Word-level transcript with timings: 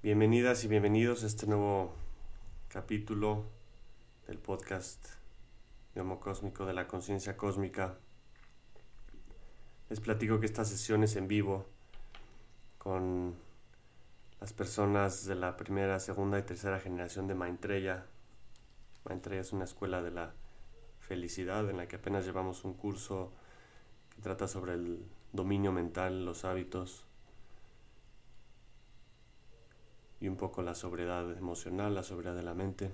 Bienvenidas 0.00 0.62
y 0.62 0.68
bienvenidos 0.68 1.24
a 1.24 1.26
este 1.26 1.48
nuevo 1.48 1.92
capítulo 2.68 3.46
del 4.28 4.38
podcast 4.38 5.04
de 5.92 6.00
Homo 6.00 6.20
Cósmico 6.20 6.66
de 6.66 6.72
la 6.72 6.86
Conciencia 6.86 7.36
Cósmica. 7.36 7.98
Les 9.90 9.98
platico 9.98 10.38
que 10.38 10.46
esta 10.46 10.64
sesión 10.64 11.02
es 11.02 11.16
en 11.16 11.26
vivo 11.26 11.66
con 12.78 13.34
las 14.40 14.52
personas 14.52 15.26
de 15.26 15.34
la 15.34 15.56
primera, 15.56 15.98
segunda 15.98 16.38
y 16.38 16.42
tercera 16.42 16.78
generación 16.78 17.26
de 17.26 17.34
Maitreya. 17.34 18.06
Maitreya 19.04 19.40
es 19.40 19.52
una 19.52 19.64
escuela 19.64 20.00
de 20.00 20.12
la 20.12 20.32
felicidad 21.00 21.68
en 21.68 21.76
la 21.76 21.88
que 21.88 21.96
apenas 21.96 22.24
llevamos 22.24 22.62
un 22.62 22.74
curso 22.74 23.32
que 24.14 24.22
trata 24.22 24.46
sobre 24.46 24.74
el 24.74 25.04
dominio 25.32 25.72
mental, 25.72 26.24
los 26.24 26.44
hábitos 26.44 27.07
y 30.20 30.28
un 30.28 30.36
poco 30.36 30.62
la 30.62 30.74
sobriedad 30.74 31.30
emocional, 31.36 31.94
la 31.94 32.02
sobriedad 32.02 32.34
de 32.34 32.42
la 32.42 32.54
mente. 32.54 32.92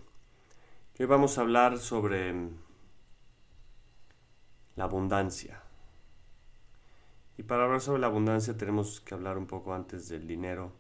Hoy 0.99 1.07
vamos 1.07 1.39
a 1.39 1.41
hablar 1.41 1.79
sobre 1.79 2.33
mm, 2.33 2.51
la 4.77 4.85
abundancia. 4.85 5.63
Y 7.37 7.43
para 7.43 7.65
hablar 7.65 7.81
sobre 7.81 8.01
la 8.01 8.07
abundancia 8.07 8.57
tenemos 8.57 9.01
que 9.01 9.15
hablar 9.15 9.39
un 9.39 9.47
poco 9.47 9.75
antes 9.75 10.09
del 10.09 10.27
dinero. 10.27 10.73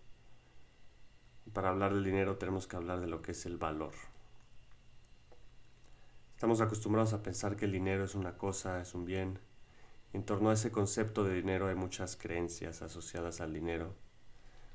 Para 1.52 1.70
hablar 1.70 1.94
del 1.94 2.04
dinero 2.04 2.36
tenemos 2.36 2.66
que 2.66 2.76
hablar 2.76 3.00
de 3.00 3.08
lo 3.08 3.22
que 3.22 3.32
es 3.32 3.46
el 3.46 3.56
valor. 3.56 3.92
Estamos 6.34 6.60
acostumbrados 6.60 7.12
a 7.12 7.22
pensar 7.22 7.56
que 7.56 7.64
el 7.64 7.72
dinero 7.72 8.04
es 8.04 8.14
una 8.14 8.36
cosa, 8.36 8.80
es 8.80 8.94
un 8.94 9.04
bien. 9.04 9.38
En 10.12 10.24
torno 10.24 10.50
a 10.50 10.54
ese 10.54 10.70
concepto 10.70 11.24
de 11.24 11.34
dinero 11.34 11.68
hay 11.68 11.74
muchas 11.74 12.16
creencias 12.16 12.82
asociadas 12.82 13.40
al 13.40 13.52
dinero 13.52 14.03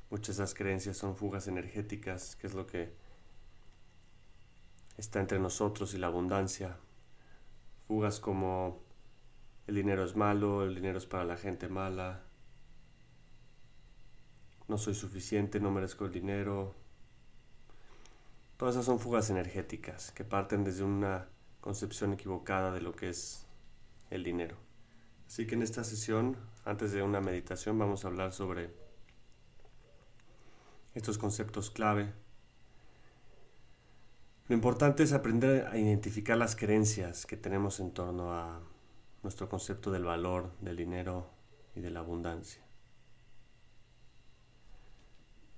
Muchas 0.10 0.38
de 0.38 0.44
esas 0.44 0.56
creencias 0.56 0.98
son 0.98 1.16
fugas 1.16 1.48
energéticas, 1.48 2.36
que 2.36 2.48
es 2.48 2.54
lo 2.54 2.66
que 2.66 2.94
está 4.98 5.20
entre 5.20 5.40
nosotros 5.40 5.94
y 5.94 5.98
la 5.98 6.08
abundancia. 6.08 6.78
Fugas 7.88 8.20
como 8.20 8.82
el 9.68 9.76
dinero 9.76 10.04
es 10.04 10.16
malo, 10.16 10.64
el 10.64 10.74
dinero 10.74 10.98
es 10.98 11.06
para 11.06 11.26
la 11.26 11.38
gente 11.38 11.70
mala, 11.70 12.24
no 14.68 14.78
soy 14.78 14.96
suficiente, 14.96 15.60
no 15.60 15.72
merezco 15.72 16.06
el 16.06 16.12
dinero. 16.12 16.76
Todas 18.58 18.76
esas 18.76 18.86
son 18.86 19.00
fugas 19.00 19.30
energéticas 19.30 20.12
que 20.12 20.24
parten 20.24 20.64
desde 20.64 20.84
una 20.84 21.28
concepción 21.62 22.14
equivocada 22.14 22.72
de 22.72 22.82
lo 22.82 22.96
que 22.96 23.10
es 23.10 23.46
el 24.10 24.24
dinero. 24.24 24.58
Así 25.28 25.46
que 25.48 25.56
en 25.56 25.62
esta 25.62 25.84
sesión, 25.84 26.38
antes 26.66 26.92
de 26.92 27.04
una 27.04 27.22
meditación, 27.22 27.78
vamos 27.78 28.06
a 28.06 28.10
hablar 28.10 28.34
sobre 28.34 28.89
estos 30.96 31.18
conceptos 31.18 31.70
clave. 31.70 32.14
Lo 34.48 34.56
importante 34.56 35.04
es 35.04 35.14
aprender 35.14 35.68
a 35.68 35.78
identificar 35.78 36.38
las 36.38 36.56
creencias 36.56 37.26
que 37.26 37.38
tenemos 37.38 37.80
en 37.80 37.92
torno 37.92 38.34
a 38.34 38.60
nuestro 39.22 39.50
concepto 39.50 39.92
del 39.92 40.06
valor, 40.06 40.52
del 40.62 40.76
dinero 40.76 41.30
y 41.76 41.82
de 41.82 41.92
la 41.92 42.00
abundancia. 42.00 42.64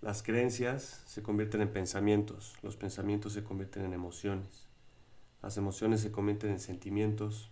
Las 0.01 0.23
creencias 0.23 1.03
se 1.05 1.21
convierten 1.21 1.61
en 1.61 1.71
pensamientos, 1.71 2.55
los 2.63 2.75
pensamientos 2.75 3.33
se 3.33 3.43
convierten 3.43 3.85
en 3.85 3.93
emociones, 3.93 4.67
las 5.43 5.57
emociones 5.57 6.01
se 6.01 6.11
convierten 6.11 6.49
en 6.49 6.59
sentimientos, 6.59 7.51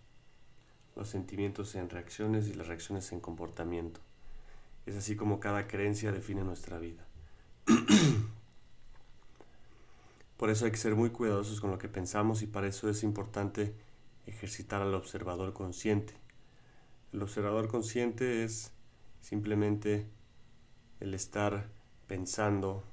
los 0.96 1.08
sentimientos 1.08 1.76
en 1.76 1.90
reacciones 1.90 2.48
y 2.48 2.54
las 2.54 2.68
reacciones 2.68 3.12
en 3.12 3.20
comportamiento. 3.20 4.02
Es 4.86 4.96
así 4.96 5.16
como 5.16 5.40
cada 5.40 5.68
creencia 5.68 6.12
define 6.12 6.44
nuestra 6.44 6.80
vida. 6.80 7.06
Por 10.38 10.50
eso 10.50 10.66
hay 10.66 10.72
que 10.72 10.78
ser 10.78 10.96
muy 10.96 11.12
cuidadosos 11.12 11.62
con 11.62 11.72
lo 11.72 11.78
que 11.78 11.88
pensamos 11.88 12.42
y 12.42 12.48
para 12.48 12.68
eso 12.68 12.90
es 12.90 13.04
importante 13.04 13.76
ejercitar 14.26 14.82
al 14.82 14.96
observador 14.96 15.54
consciente. 15.54 16.14
El 17.14 17.22
observador 17.22 17.68
consciente 17.68 18.44
es 18.44 18.72
simplemente 19.22 20.08
el 21.00 21.14
estar 21.14 21.68
pensando 22.08 22.84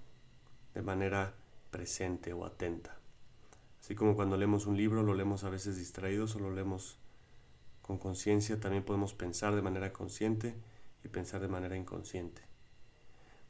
de 0.74 0.82
manera 0.82 1.34
presente 1.70 2.32
o 2.32 2.44
atenta. 2.44 2.98
Así 3.80 3.94
como 3.94 4.16
cuando 4.16 4.36
leemos 4.36 4.66
un 4.66 4.76
libro 4.76 5.02
lo 5.02 5.14
leemos 5.14 5.44
a 5.44 5.50
veces 5.50 5.78
distraídos 5.78 6.36
o 6.36 6.40
lo 6.40 6.50
leemos 6.50 6.98
con 7.82 7.98
conciencia, 7.98 8.58
también 8.58 8.84
podemos 8.84 9.14
pensar 9.14 9.54
de 9.54 9.62
manera 9.62 9.92
consciente 9.92 10.54
y 11.04 11.08
pensar 11.08 11.40
de 11.40 11.48
manera 11.48 11.76
inconsciente. 11.76 12.45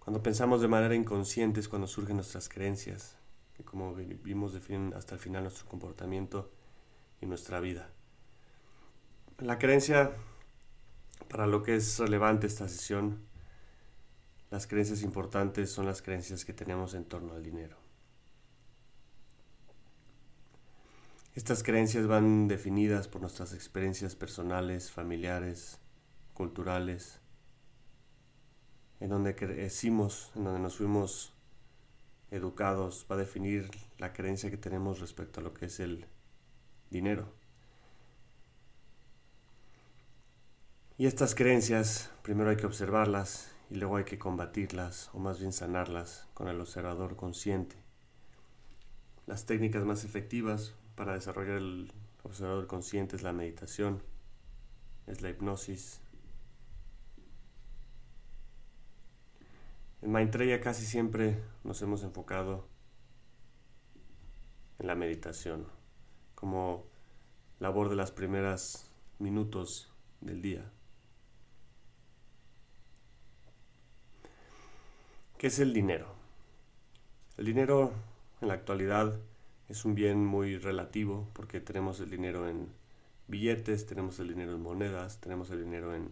Cuando 0.06 0.22
pensamos 0.22 0.61
de 0.61 0.69
manera 0.69 0.94
inconsciente 0.94 1.59
es 1.59 1.69
cuando 1.69 1.89
surgen 1.89 2.15
nuestras 2.15 2.49
creencias, 2.49 3.17
que 3.55 3.65
como 3.65 3.93
vimos 3.93 4.53
definen 4.53 4.94
hasta 4.94 5.17
el 5.17 5.21
final 5.21 5.43
nuestro 5.43 5.67
comportamiento 5.67 6.53
y 7.21 7.27
nuestra 7.27 7.59
vida. 7.59 7.91
La 9.39 9.59
creencia, 9.59 10.12
para 11.28 11.49
lo 11.49 11.65
que 11.65 11.75
es 11.75 11.99
relevante 11.99 12.47
esta 12.47 12.69
sesión, 12.69 13.19
las 14.53 14.69
creencias 14.69 15.03
importantes 15.03 15.72
son 15.72 15.87
las 15.87 16.03
creencias 16.03 16.44
que 16.44 16.53
tenemos 16.53 16.94
en 16.94 17.05
torno 17.06 17.33
al 17.33 17.43
dinero. 17.43 17.77
Estas 21.34 21.65
creencias 21.65 22.06
van 22.06 22.47
definidas 22.47 23.09
por 23.09 23.23
nuestras 23.23 23.53
experiencias 23.53 24.15
personales, 24.15 24.88
familiares, 24.88 25.81
culturales, 26.33 27.19
en 29.00 29.10
donde 29.10 29.34
crecimos, 29.34 30.32
en 30.34 30.44
donde 30.44 30.60
nos 30.60 30.76
fuimos 30.76 31.32
educados, 32.30 33.06
va 33.10 33.16
a 33.16 33.18
definir 33.18 33.70
la 33.98 34.12
creencia 34.12 34.50
que 34.50 34.56
tenemos 34.56 35.00
respecto 35.00 35.40
a 35.40 35.42
lo 35.42 35.54
que 35.54 35.66
es 35.66 35.80
el 35.80 36.06
dinero. 36.90 37.32
Y 40.98 41.06
estas 41.06 41.34
creencias, 41.34 42.10
primero 42.22 42.50
hay 42.50 42.56
que 42.56 42.66
observarlas 42.66 43.52
y 43.68 43.74
luego 43.74 43.96
hay 43.96 44.04
que 44.04 44.18
combatirlas, 44.18 45.10
o 45.12 45.18
más 45.18 45.38
bien 45.38 45.52
sanarlas, 45.52 46.26
con 46.32 46.48
el 46.48 46.60
observador 46.60 47.16
consciente. 47.16 47.76
Las 49.26 49.44
técnicas 49.44 49.84
más 49.84 50.04
efectivas 50.04 50.72
para 50.94 51.12
desarrollar 51.12 51.56
el 51.56 51.92
observador 52.22 52.66
consciente 52.66 53.16
es 53.16 53.22
la 53.22 53.32
meditación, 53.32 54.02
es 55.06 55.20
la 55.20 55.30
hipnosis, 55.30 56.00
Maitreya 60.16 60.62
casi 60.62 60.87
siempre 60.87 61.43
nos 61.62 61.82
hemos 61.82 62.03
enfocado 62.03 62.66
en 64.78 64.87
la 64.87 64.94
meditación 64.94 65.66
como 66.34 66.87
labor 67.60 67.91
de 67.91 67.97
las 67.97 68.12
primeras 68.12 68.91
minutos 69.19 69.93
del 70.22 70.41
día. 70.41 70.72
¿Qué 75.37 75.49
es 75.49 75.59
el 75.59 75.75
dinero? 75.75 76.06
El 77.37 77.44
dinero 77.44 77.93
en 78.41 78.49
la 78.49 78.55
actualidad 78.55 79.21
es 79.69 79.84
un 79.84 79.94
bien 79.94 80.25
muy 80.25 80.56
relativo 80.56 81.28
porque 81.34 81.60
tenemos 81.60 82.00
el 82.00 82.09
dinero 82.09 82.49
en 82.49 82.69
billetes, 83.28 83.84
tenemos 83.84 84.19
el 84.19 84.28
dinero 84.28 84.55
en 84.55 84.62
monedas, 84.62 85.21
tenemos 85.21 85.50
el 85.50 85.62
dinero 85.62 85.94
en 85.94 86.10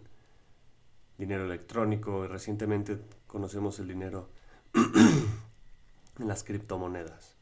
dinero 1.17 1.45
electrónico 1.45 2.27
recientemente 2.27 2.99
conocemos 3.35 3.79
el 3.79 3.89
dinero 3.89 4.29
en 4.73 6.25
las 6.25 6.45
criptomonedas. 6.45 7.35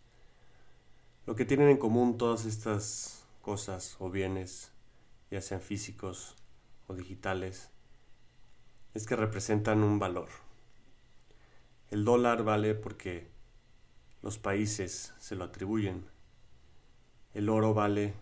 Lo 1.28 1.36
que 1.36 1.46
tienen 1.46 1.70
en 1.70 1.78
común 1.78 2.18
todas 2.18 2.46
estas 2.46 3.28
cosas 3.44 3.96
o 4.00 4.10
bienes, 4.10 4.72
ya 5.30 5.40
sean 5.40 5.62
físicos 5.62 6.36
o 6.88 6.96
digitales, 6.96 7.70
es 8.96 9.06
que 9.06 9.16
representan 9.16 9.84
un 9.84 10.00
valor. 10.00 10.30
El 11.92 12.06
dólar 12.06 12.44
vale 12.44 12.74
porque 12.74 13.30
los 14.24 14.40
países 14.40 15.14
se 15.20 15.36
lo 15.36 15.44
atribuyen. 15.44 16.08
El 17.36 17.50
oro 17.50 17.76
vale 17.76 18.16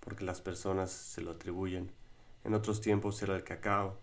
porque 0.00 0.26
las 0.26 0.42
personas 0.42 0.90
se 0.90 1.22
lo 1.22 1.30
atribuyen. 1.30 1.90
En 2.44 2.52
otros 2.52 2.82
tiempos 2.82 3.22
era 3.22 3.34
el 3.34 3.42
cacao, 3.42 3.98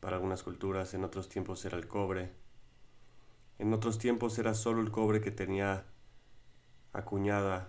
para 0.00 0.16
algunas 0.16 0.42
culturas, 0.42 0.94
en 0.94 1.04
otros 1.04 1.28
tiempos 1.28 1.64
era 1.64 1.76
el 1.76 1.86
cobre, 1.86 2.32
en 3.58 3.72
otros 3.74 3.98
tiempos 3.98 4.38
era 4.38 4.54
solo 4.54 4.80
el 4.80 4.90
cobre 4.90 5.20
que 5.20 5.30
tenía 5.30 5.84
acuñada 6.92 7.68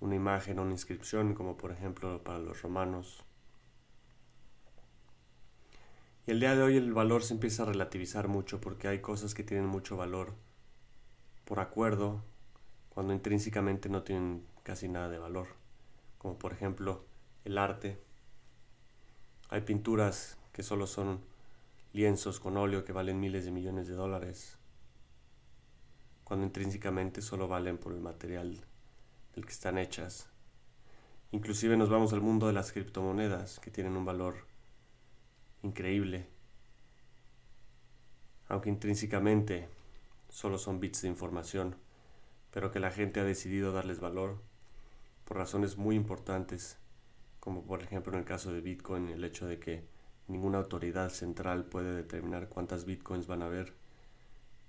una 0.00 0.14
imagen 0.14 0.58
o 0.58 0.62
una 0.62 0.72
inscripción, 0.72 1.34
como 1.34 1.56
por 1.56 1.72
ejemplo 1.72 2.22
para 2.22 2.38
los 2.38 2.60
romanos. 2.60 3.24
Y 6.26 6.32
el 6.32 6.40
día 6.40 6.54
de 6.54 6.62
hoy 6.62 6.76
el 6.76 6.92
valor 6.92 7.22
se 7.22 7.34
empieza 7.34 7.62
a 7.62 7.66
relativizar 7.66 8.28
mucho 8.28 8.60
porque 8.60 8.88
hay 8.88 9.00
cosas 9.00 9.34
que 9.34 9.42
tienen 9.42 9.66
mucho 9.66 9.96
valor 9.96 10.34
por 11.44 11.60
acuerdo 11.60 12.22
cuando 12.90 13.12
intrínsecamente 13.12 13.88
no 13.88 14.02
tienen 14.02 14.46
casi 14.62 14.88
nada 14.88 15.08
de 15.08 15.18
valor, 15.18 15.48
como 16.18 16.38
por 16.38 16.52
ejemplo 16.52 17.04
el 17.44 17.58
arte. 17.58 17.98
Hay 19.48 19.62
pinturas 19.62 20.38
que 20.52 20.62
solo 20.62 20.86
son 20.86 21.20
lienzos 21.92 22.40
con 22.40 22.56
óleo 22.56 22.84
que 22.84 22.92
valen 22.92 23.20
miles 23.20 23.44
de 23.44 23.50
millones 23.50 23.86
de 23.86 23.94
dólares, 23.94 24.56
cuando 26.24 26.46
intrínsecamente 26.46 27.20
solo 27.20 27.48
valen 27.48 27.76
por 27.76 27.92
el 27.92 28.00
material 28.00 28.64
del 29.34 29.44
que 29.44 29.52
están 29.52 29.76
hechas. 29.76 30.28
Inclusive 31.32 31.76
nos 31.76 31.90
vamos 31.90 32.12
al 32.12 32.22
mundo 32.22 32.46
de 32.46 32.54
las 32.54 32.72
criptomonedas, 32.72 33.58
que 33.58 33.70
tienen 33.70 33.96
un 33.96 34.06
valor 34.06 34.46
increíble, 35.62 36.26
aunque 38.48 38.70
intrínsecamente 38.70 39.68
solo 40.30 40.56
son 40.58 40.80
bits 40.80 41.02
de 41.02 41.08
información, 41.08 41.76
pero 42.50 42.70
que 42.70 42.80
la 42.80 42.90
gente 42.90 43.20
ha 43.20 43.24
decidido 43.24 43.72
darles 43.72 44.00
valor 44.00 44.40
por 45.24 45.36
razones 45.36 45.76
muy 45.76 45.96
importantes, 45.96 46.78
como 47.38 47.64
por 47.64 47.82
ejemplo 47.82 48.12
en 48.14 48.20
el 48.20 48.24
caso 48.24 48.52
de 48.52 48.62
Bitcoin, 48.62 49.08
el 49.08 49.24
hecho 49.24 49.46
de 49.46 49.58
que 49.58 49.91
ninguna 50.28 50.58
autoridad 50.58 51.10
central 51.10 51.64
puede 51.64 51.94
determinar 51.94 52.48
cuántas 52.48 52.84
Bitcoins 52.84 53.26
van 53.26 53.42
a 53.42 53.46
haber 53.46 53.74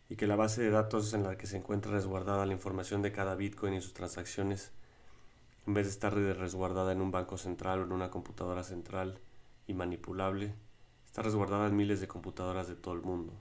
y 0.09 0.15
que 0.15 0.27
la 0.27 0.35
base 0.35 0.61
de 0.61 0.69
datos 0.69 1.13
en 1.13 1.23
la 1.23 1.37
que 1.37 1.47
se 1.47 1.57
encuentra 1.57 1.91
resguardada 1.91 2.45
la 2.45 2.53
información 2.53 3.01
de 3.01 3.11
cada 3.11 3.35
Bitcoin 3.35 3.73
y 3.73 3.81
sus 3.81 3.93
transacciones, 3.93 4.71
en 5.65 5.73
vez 5.73 5.85
de 5.85 5.91
estar 5.91 6.13
resguardada 6.13 6.91
en 6.91 7.01
un 7.01 7.11
banco 7.11 7.37
central 7.37 7.79
o 7.79 7.83
en 7.83 7.91
una 7.93 8.11
computadora 8.11 8.63
central 8.63 9.19
y 9.65 9.73
manipulable, 9.73 10.53
está 11.05 11.21
resguardada 11.21 11.67
en 11.67 11.75
miles 11.75 12.01
de 12.01 12.07
computadoras 12.07 12.67
de 12.67 12.75
todo 12.75 12.93
el 12.93 13.01
mundo. 13.01 13.33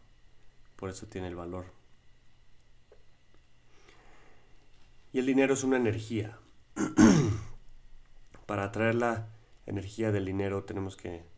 Por 0.77 0.89
eso 0.89 1.07
tiene 1.07 1.29
el 1.29 1.37
valor. 1.37 1.67
Y 5.13 5.19
el 5.19 5.27
dinero 5.27 5.55
es 5.55 5.65
una 5.65 5.77
energía. 5.77 6.39
Para 8.47 8.65
atraer 8.65 8.95
la 8.95 9.29
energía 9.67 10.11
del 10.11 10.25
dinero 10.25 10.65
tenemos 10.65 10.97
que 10.97 11.32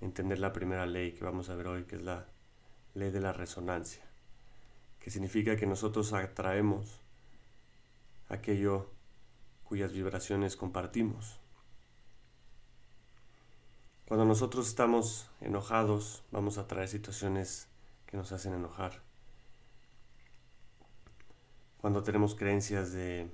entender 0.00 0.38
la 0.38 0.52
primera 0.52 0.86
ley 0.86 1.12
que 1.12 1.24
vamos 1.24 1.48
a 1.48 1.56
ver 1.56 1.66
hoy, 1.68 1.84
que 1.84 1.96
es 1.96 2.02
la 2.02 2.26
ley 2.94 3.10
de 3.10 3.20
la 3.20 3.32
resonancia, 3.32 4.02
que 5.00 5.10
significa 5.10 5.56
que 5.56 5.66
nosotros 5.66 6.12
atraemos 6.12 7.00
aquello 8.28 8.90
cuyas 9.64 9.92
vibraciones 9.92 10.56
compartimos. 10.56 11.38
Cuando 14.06 14.24
nosotros 14.24 14.68
estamos 14.68 15.28
enojados, 15.40 16.22
vamos 16.30 16.58
a 16.58 16.62
atraer 16.62 16.88
situaciones 16.88 17.68
que 18.06 18.16
nos 18.16 18.30
hacen 18.32 18.54
enojar 18.54 19.06
cuando 21.86 22.02
tenemos 22.02 22.34
creencias 22.34 22.92
de 22.92 23.30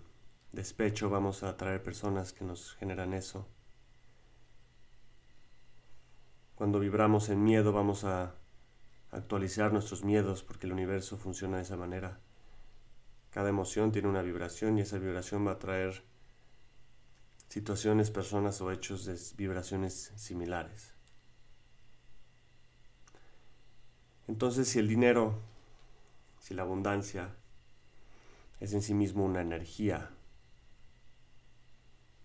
despecho, 0.52 1.08
vamos 1.08 1.42
a 1.42 1.48
atraer 1.48 1.82
personas 1.82 2.34
que 2.34 2.44
nos 2.44 2.74
generan 2.74 3.14
eso. 3.14 3.46
Cuando 6.54 6.78
vibramos 6.78 7.28
en 7.28 7.43
miedo, 7.43 7.72
vamos 7.72 8.04
a 8.04 8.34
actualizar 9.10 9.72
nuestros 9.72 10.04
miedos 10.04 10.43
porque 10.43 10.66
el 10.66 10.72
universo 10.72 11.16
funciona 11.16 11.56
de 11.56 11.62
esa 11.62 11.76
manera. 11.76 12.20
Cada 13.31 13.49
emoción 13.49 13.93
tiene 13.93 14.08
una 14.08 14.22
vibración 14.22 14.78
y 14.78 14.82
esa 14.82 14.99
vibración 14.99 15.46
va 15.46 15.52
a 15.52 15.58
traer 15.58 16.04
situaciones, 17.49 18.10
personas 18.10 18.60
o 18.60 18.70
hechos 18.70 19.04
de 19.04 19.19
vibraciones 19.37 20.12
similares. 20.16 20.94
Entonces, 24.28 24.69
si 24.69 24.78
el 24.78 24.88
dinero, 24.88 25.34
si 26.40 26.55
la 26.55 26.62
abundancia, 26.62 27.34
es 28.60 28.72
en 28.72 28.81
sí 28.81 28.94
mismo 28.94 29.25
una 29.25 29.40
energía, 29.40 30.10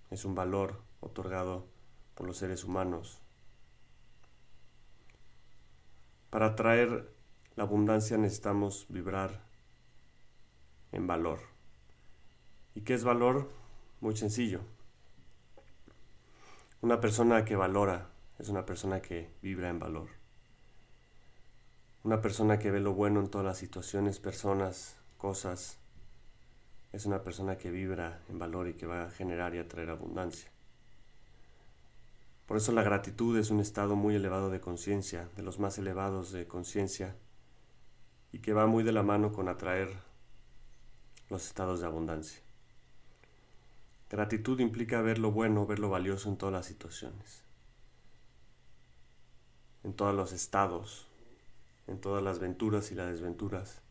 es 0.10 0.24
un 0.24 0.36
valor 0.36 0.82
otorgado 1.02 1.68
por 2.16 2.28
los 2.28 2.38
seres 2.38 2.64
humanos. 2.64 3.22
Para 6.30 6.48
atraer 6.48 7.10
la 7.56 7.64
abundancia 7.64 8.18
necesitamos 8.18 8.86
vibrar 8.90 9.42
en 10.92 11.08
valor. 11.08 11.40
¿Y 12.76 12.82
qué 12.82 12.94
es 12.94 13.04
valor? 13.04 13.50
Muy 14.02 14.16
sencillo. 14.16 14.62
Una 16.82 17.00
persona 17.00 17.44
que 17.46 17.56
valora 17.56 18.10
es 18.40 18.50
una 18.50 18.66
persona 18.66 19.02
que 19.02 19.32
vibra 19.42 19.70
en 19.70 19.80
valor. 19.80 20.10
Una 22.04 22.22
persona 22.22 22.60
que 22.60 22.72
ve 22.72 22.80
lo 22.80 22.94
bueno 22.94 23.20
en 23.20 23.30
todas 23.30 23.46
las 23.46 23.58
situaciones, 23.58 24.20
personas, 24.20 24.98
cosas, 25.18 25.80
es 26.94 27.06
una 27.06 27.24
persona 27.24 27.58
que 27.58 27.72
vibra 27.72 28.22
en 28.30 28.38
valor 28.38 28.68
y 28.68 28.74
que 28.74 28.86
va 28.86 29.06
a 29.06 29.10
generar 29.10 29.56
y 29.56 29.60
atraer 29.60 29.90
abundancia. 29.90 30.52
Por 32.48 32.56
eso 32.56 32.72
la 32.72 32.82
gratitud 32.82 33.38
es 33.38 33.52
un 33.52 33.60
estado 33.60 33.98
muy 33.98 34.16
elevado 34.16 34.50
de 34.50 34.62
conciencia, 34.62 35.30
de 35.36 35.44
los 35.44 35.60
más 35.60 35.78
elevados 35.78 36.32
de 36.32 36.48
conciencia, 36.48 37.18
y 38.32 38.40
que 38.40 38.54
va 38.54 38.68
muy 38.68 38.84
de 38.84 38.94
la 38.94 39.04
mano 39.04 39.34
con 39.34 39.50
atraer 39.50 39.90
los 41.30 41.46
estados 41.46 41.82
de 41.82 41.88
abundancia. 41.88 42.42
Gratitud 44.10 44.62
implica 44.62 45.02
ver 45.02 45.20
lo 45.20 45.32
bueno, 45.32 45.66
ver 45.66 45.80
lo 45.80 45.90
valioso 45.90 46.30
en 46.30 46.38
todas 46.38 46.54
las 46.54 46.66
situaciones, 46.66 47.44
en 49.84 49.94
todos 49.94 50.16
los 50.16 50.32
estados, 50.32 51.06
en 51.86 52.00
todas 52.00 52.24
las 52.24 52.40
venturas 52.40 52.92
y 52.92 52.96
las 52.96 53.12
desventuras. 53.12 53.82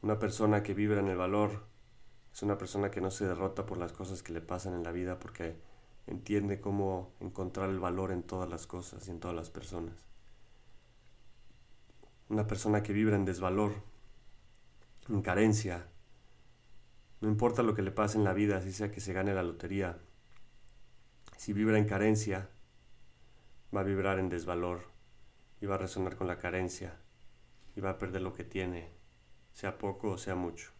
Una 0.00 0.20
persona 0.20 0.62
que 0.62 0.74
vibra 0.74 1.00
en 1.00 1.08
el 1.08 1.16
valor 1.16 1.64
es 2.32 2.42
una 2.44 2.56
persona 2.56 2.92
que 2.92 3.00
no 3.00 3.10
se 3.10 3.26
derrota 3.26 3.66
por 3.66 3.78
las 3.78 3.92
cosas 3.92 4.22
que 4.22 4.32
le 4.32 4.40
pasan 4.40 4.74
en 4.74 4.84
la 4.84 4.92
vida 4.92 5.18
porque 5.18 5.56
entiende 6.08 6.60
cómo 6.60 7.12
encontrar 7.20 7.68
el 7.68 7.78
valor 7.78 8.12
en 8.12 8.22
todas 8.22 8.48
las 8.48 8.66
cosas 8.66 9.06
y 9.06 9.10
en 9.10 9.20
todas 9.20 9.36
las 9.36 9.50
personas. 9.50 9.94
Una 12.28 12.46
persona 12.46 12.82
que 12.82 12.92
vibra 12.92 13.16
en 13.16 13.24
desvalor, 13.24 13.74
en 15.08 15.22
carencia, 15.22 15.86
no 17.20 17.28
importa 17.28 17.62
lo 17.62 17.74
que 17.74 17.82
le 17.82 17.90
pase 17.90 18.16
en 18.16 18.24
la 18.24 18.32
vida, 18.32 18.60
si 18.62 18.72
sea 18.72 18.90
que 18.90 19.00
se 19.00 19.12
gane 19.12 19.34
la 19.34 19.42
lotería, 19.42 19.98
si 21.36 21.52
vibra 21.52 21.78
en 21.78 21.86
carencia, 21.86 22.48
va 23.74 23.80
a 23.80 23.84
vibrar 23.84 24.18
en 24.18 24.28
desvalor 24.28 24.84
y 25.60 25.66
va 25.66 25.74
a 25.74 25.78
resonar 25.78 26.16
con 26.16 26.26
la 26.26 26.38
carencia 26.38 26.96
y 27.76 27.80
va 27.80 27.90
a 27.90 27.98
perder 27.98 28.22
lo 28.22 28.32
que 28.32 28.44
tiene, 28.44 28.90
sea 29.52 29.78
poco 29.78 30.10
o 30.10 30.18
sea 30.18 30.34
mucho. 30.34 30.70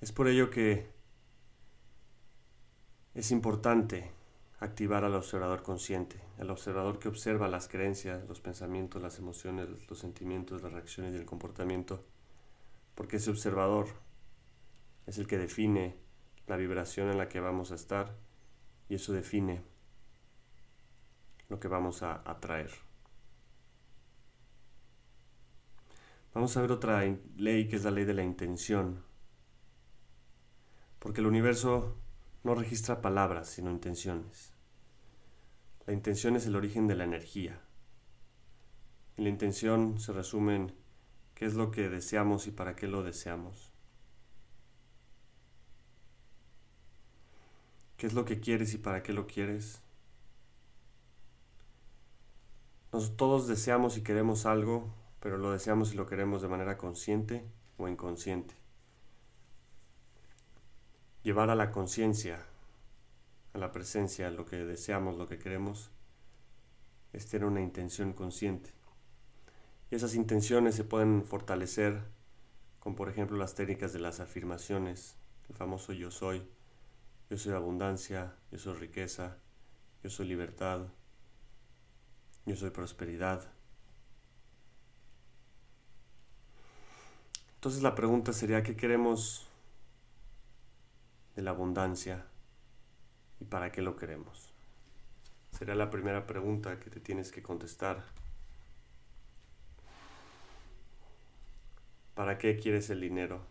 Es 0.00 0.12
por 0.12 0.28
ello 0.28 0.50
que 0.50 0.93
es 3.14 3.30
importante 3.30 4.10
activar 4.58 5.04
al 5.04 5.14
observador 5.14 5.62
consciente, 5.62 6.20
al 6.38 6.50
observador 6.50 6.98
que 6.98 7.08
observa 7.08 7.48
las 7.48 7.68
creencias, 7.68 8.26
los 8.28 8.40
pensamientos, 8.40 9.00
las 9.00 9.18
emociones, 9.18 9.68
los 9.88 9.98
sentimientos, 9.98 10.62
las 10.62 10.72
reacciones 10.72 11.14
y 11.14 11.16
el 11.16 11.26
comportamiento, 11.26 12.04
porque 12.94 13.16
ese 13.16 13.30
observador 13.30 13.86
es 15.06 15.18
el 15.18 15.26
que 15.26 15.38
define 15.38 15.96
la 16.46 16.56
vibración 16.56 17.10
en 17.10 17.18
la 17.18 17.28
que 17.28 17.40
vamos 17.40 17.72
a 17.72 17.76
estar 17.76 18.16
y 18.88 18.96
eso 18.96 19.12
define 19.12 19.62
lo 21.48 21.60
que 21.60 21.68
vamos 21.68 22.02
a 22.02 22.22
atraer. 22.28 22.70
Vamos 26.32 26.56
a 26.56 26.62
ver 26.62 26.72
otra 26.72 27.02
ley 27.36 27.68
que 27.68 27.76
es 27.76 27.84
la 27.84 27.92
ley 27.92 28.04
de 28.04 28.14
la 28.14 28.24
intención 28.24 29.04
porque 30.98 31.20
el 31.20 31.26
universo 31.26 31.98
no 32.44 32.54
registra 32.54 33.00
palabras, 33.00 33.48
sino 33.48 33.70
intenciones. 33.70 34.52
La 35.86 35.94
intención 35.94 36.36
es 36.36 36.46
el 36.46 36.56
origen 36.56 36.86
de 36.86 36.94
la 36.94 37.04
energía. 37.04 37.58
Y 39.16 39.22
la 39.22 39.30
intención 39.30 39.98
se 39.98 40.12
resume 40.12 40.56
en 40.56 40.74
qué 41.34 41.46
es 41.46 41.54
lo 41.54 41.70
que 41.70 41.88
deseamos 41.88 42.46
y 42.46 42.50
para 42.50 42.76
qué 42.76 42.86
lo 42.86 43.02
deseamos. 43.02 43.72
¿Qué 47.96 48.06
es 48.06 48.12
lo 48.12 48.26
que 48.26 48.40
quieres 48.40 48.74
y 48.74 48.78
para 48.78 49.02
qué 49.02 49.14
lo 49.14 49.26
quieres? 49.26 49.80
Todos 53.16 53.48
deseamos 53.48 53.96
y 53.96 54.02
queremos 54.02 54.44
algo, 54.44 54.94
pero 55.20 55.38
lo 55.38 55.50
deseamos 55.50 55.94
y 55.94 55.96
lo 55.96 56.06
queremos 56.06 56.42
de 56.42 56.48
manera 56.48 56.76
consciente 56.76 57.44
o 57.78 57.88
inconsciente 57.88 58.63
llevar 61.24 61.48
a 61.48 61.54
la 61.56 61.72
conciencia, 61.72 62.38
a 63.54 63.58
la 63.58 63.72
presencia, 63.72 64.30
lo 64.30 64.44
que 64.44 64.56
deseamos, 64.56 65.16
lo 65.16 65.26
que 65.26 65.38
queremos, 65.38 65.90
es 67.14 67.26
tener 67.26 67.46
una 67.46 67.62
intención 67.62 68.12
consciente. 68.12 68.70
Y 69.90 69.96
esas 69.96 70.14
intenciones 70.14 70.74
se 70.74 70.84
pueden 70.84 71.24
fortalecer 71.24 72.02
con, 72.78 72.94
por 72.94 73.08
ejemplo, 73.08 73.38
las 73.38 73.54
técnicas 73.54 73.94
de 73.94 74.00
las 74.00 74.20
afirmaciones, 74.20 75.16
el 75.48 75.56
famoso 75.56 75.94
yo 75.94 76.10
soy, 76.10 76.46
yo 77.30 77.38
soy 77.38 77.54
abundancia, 77.54 78.34
yo 78.52 78.58
soy 78.58 78.74
riqueza, 78.74 79.38
yo 80.02 80.10
soy 80.10 80.28
libertad, 80.28 80.82
yo 82.44 82.54
soy 82.54 82.68
prosperidad. 82.68 83.50
Entonces 87.54 87.82
la 87.82 87.94
pregunta 87.94 88.34
sería, 88.34 88.62
¿qué 88.62 88.76
queremos 88.76 89.46
de 91.34 91.42
la 91.42 91.50
abundancia 91.50 92.26
y 93.40 93.44
para 93.44 93.72
qué 93.72 93.82
lo 93.82 93.96
queremos? 93.96 94.52
Será 95.50 95.74
la 95.74 95.90
primera 95.90 96.26
pregunta 96.26 96.80
que 96.80 96.90
te 96.90 97.00
tienes 97.00 97.30
que 97.30 97.42
contestar. 97.42 98.04
¿Para 102.14 102.38
qué 102.38 102.56
quieres 102.56 102.90
el 102.90 103.00
dinero? 103.00 103.44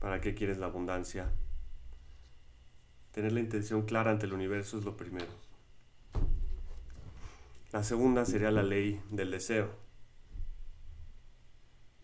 ¿Para 0.00 0.20
qué 0.20 0.34
quieres 0.34 0.58
la 0.58 0.66
abundancia? 0.66 1.30
Tener 3.12 3.32
la 3.32 3.40
intención 3.40 3.86
clara 3.86 4.10
ante 4.10 4.26
el 4.26 4.32
universo 4.32 4.78
es 4.78 4.84
lo 4.84 4.96
primero. 4.96 5.26
La 7.72 7.82
segunda 7.82 8.24
sería 8.24 8.50
la 8.50 8.62
ley 8.62 9.00
del 9.10 9.30
deseo. 9.30 9.70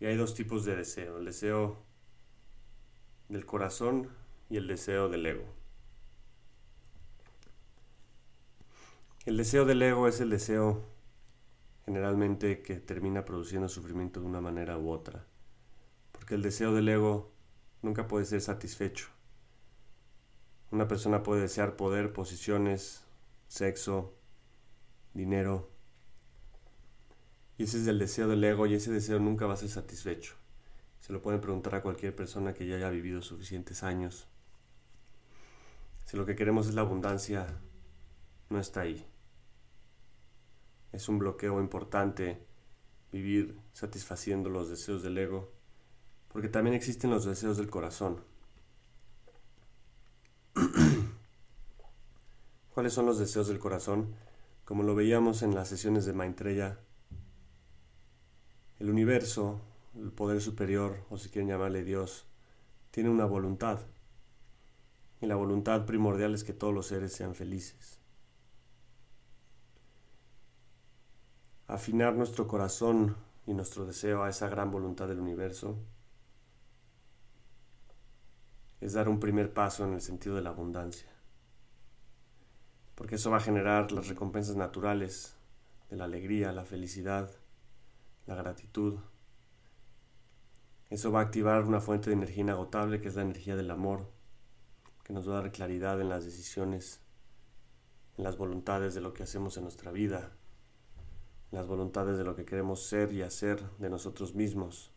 Y 0.01 0.07
hay 0.07 0.17
dos 0.17 0.35
tipos 0.35 0.65
de 0.65 0.77
deseo, 0.77 1.19
el 1.19 1.25
deseo 1.25 1.77
del 3.29 3.47
corazón 3.47 4.09
y 4.53 4.59
el 4.59 4.67
deseo 4.67 5.09
del 5.09 5.25
ego. 5.25 5.45
El 9.25 9.39
deseo 9.39 9.65
del 9.65 9.81
ego 9.81 10.09
es 10.09 10.21
el 10.21 10.29
deseo 10.29 10.85
generalmente 11.87 12.61
que 12.61 12.75
termina 12.77 13.25
produciendo 13.25 13.71
sufrimiento 13.71 14.21
de 14.21 14.27
una 14.27 14.43
manera 14.43 14.77
u 14.77 14.91
otra, 14.91 15.25
porque 16.13 16.35
el 16.35 16.43
deseo 16.43 16.75
del 16.75 16.91
ego 16.91 17.33
nunca 17.81 18.07
puede 18.07 18.27
ser 18.27 18.43
satisfecho. 18.43 19.09
Una 20.71 20.87
persona 20.87 21.23
puede 21.23 21.41
desear 21.41 21.77
poder, 21.77 22.13
posiciones, 22.13 23.05
sexo, 23.49 24.13
dinero, 25.15 25.71
y 27.57 27.63
ese 27.63 27.81
es 27.81 27.87
el 27.87 27.99
deseo 27.99 28.29
del 28.29 28.45
ego 28.45 28.67
y 28.67 28.75
ese 28.75 28.93
deseo 28.93 29.19
nunca 29.19 29.47
va 29.47 29.55
a 29.55 29.57
ser 29.57 29.71
satisfecho. 29.71 30.35
Se 31.01 31.15
lo 31.15 31.23
pueden 31.23 31.41
preguntar 31.41 31.75
a 31.75 31.83
cualquier 31.83 32.15
persona 32.15 32.53
que 32.53 32.67
ya 32.67 32.77
haya 32.77 32.91
vivido 32.91 33.23
suficientes 33.23 33.83
años. 33.83 34.29
Si 36.05 36.17
lo 36.17 36.27
que 36.27 36.37
queremos 36.37 36.67
es 36.67 36.75
la 36.75 36.83
abundancia, 36.83 37.47
no 38.51 38.59
está 38.59 38.83
ahí. 38.83 39.07
Es 40.93 41.09
un 41.09 41.19
bloqueo 41.19 41.61
importante 41.61 42.45
vivir 43.11 43.59
satisfaciendo 43.73 44.51
los 44.51 44.69
deseos 44.69 45.03
del 45.03 45.19
ego, 45.19 45.53
porque 46.29 46.49
también 46.49 46.75
existen 46.75 47.11
los 47.11 47.25
deseos 47.25 47.57
del 47.57 47.71
corazón. 47.71 48.23
¿Cuáles 52.75 52.93
son 52.93 53.07
los 53.07 53.19
deseos 53.19 53.49
del 53.49 53.59
corazón? 53.59 54.15
Como 54.65 54.83
lo 54.83 54.95
veíamos 54.95 55.43
en 55.43 55.55
las 55.55 55.69
sesiones 55.69 56.07
de 56.07 56.13
Maitreya, 56.13 56.79
el 58.79 58.91
universo, 58.91 59.61
el 59.95 60.11
poder 60.11 60.41
superior, 60.41 61.05
o 61.11 61.19
si 61.19 61.29
quieren 61.29 61.49
llamarle 61.49 61.85
Dios, 61.85 62.27
tiene 62.91 63.11
una 63.11 63.27
voluntad. 63.27 63.81
Y 65.23 65.27
la 65.27 65.37
voluntad 65.37 65.87
primordial 65.87 66.35
es 66.35 66.43
que 66.43 66.53
todos 66.53 66.75
los 66.75 66.89
seres 66.89 67.13
sean 67.13 67.37
felices. 67.37 68.01
Afinar 71.69 72.15
nuestro 72.17 72.49
corazón 72.49 73.17
y 73.47 73.55
nuestro 73.55 73.87
deseo 73.87 74.25
a 74.25 74.29
esa 74.29 74.49
gran 74.49 74.73
voluntad 74.73 75.07
del 75.07 75.21
universo 75.21 75.79
es 78.81 78.95
dar 78.95 79.09
un 79.09 79.21
primer 79.21 79.55
paso 79.55 79.87
en 79.87 79.95
el 79.95 80.01
sentido 80.01 80.35
de 80.35 80.43
la 80.43 80.51
abundancia. 80.51 81.09
Porque 82.97 83.15
eso 83.15 83.31
va 83.31 83.37
a 83.37 83.41
generar 83.41 83.93
las 83.93 84.09
recompensas 84.09 84.57
naturales 84.57 85.37
de 85.89 85.99
la 85.99 86.05
alegría, 86.05 86.51
la 86.51 86.65
felicidad, 86.65 87.31
la 88.27 88.35
gratitud. 88.35 88.99
Eso 90.91 91.13
va 91.13 91.21
a 91.21 91.23
activar 91.23 91.63
una 91.63 91.81
fuente 91.81 92.11
de 92.11 92.17
energía 92.17 92.43
inagotable 92.43 93.01
que 93.01 93.07
es 93.07 93.15
la 93.15 93.23
energía 93.23 93.55
del 93.55 93.71
amor, 93.71 94.11
que 95.03 95.13
nos 95.13 95.29
va 95.29 95.39
a 95.39 95.43
dar 95.43 95.53
claridad 95.53 96.01
en 96.01 96.09
las 96.09 96.25
decisiones, 96.25 97.01
en 98.17 98.25
las 98.25 98.37
voluntades 98.37 98.95
de 98.95 99.01
lo 99.01 99.13
que 99.13 99.23
hacemos 99.23 99.57
en 99.57 99.65
nuestra 99.65 99.91
vida, 99.91 100.37
en 101.51 101.59
las 101.59 101.67
voluntades 101.67 102.17
de 102.17 102.25
lo 102.25 102.35
que 102.37 102.45
queremos 102.45 102.87
ser 102.87 103.13
y 103.13 103.23
hacer 103.23 103.63
de 103.79 103.91
nosotros 103.91 104.35
mismos. 104.35 104.93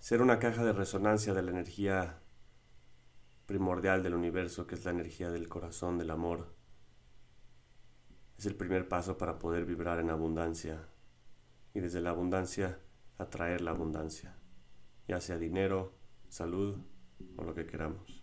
Ser 0.00 0.22
una 0.22 0.38
caja 0.38 0.64
de 0.64 0.72
resonancia 0.72 1.34
de 1.34 1.42
la 1.42 1.50
energía 1.50 2.20
primordial 3.46 4.02
del 4.02 4.14
universo, 4.14 4.66
que 4.66 4.74
es 4.74 4.84
la 4.84 4.90
energía 4.92 5.30
del 5.30 5.48
corazón, 5.48 5.98
del 5.98 6.10
amor, 6.10 6.54
es 8.38 8.46
el 8.46 8.56
primer 8.56 8.88
paso 8.88 9.18
para 9.18 9.38
poder 9.38 9.64
vibrar 9.64 10.00
en 10.00 10.10
abundancia 10.10 10.88
y 11.74 11.80
desde 11.80 12.00
la 12.00 12.10
abundancia 12.10 12.80
atraer 13.18 13.60
la 13.60 13.70
abundancia, 13.70 14.34
ya 15.06 15.20
sea 15.20 15.38
dinero, 15.38 15.94
salud 16.28 16.78
o 17.36 17.44
lo 17.44 17.54
que 17.54 17.66
queramos. 17.66 18.22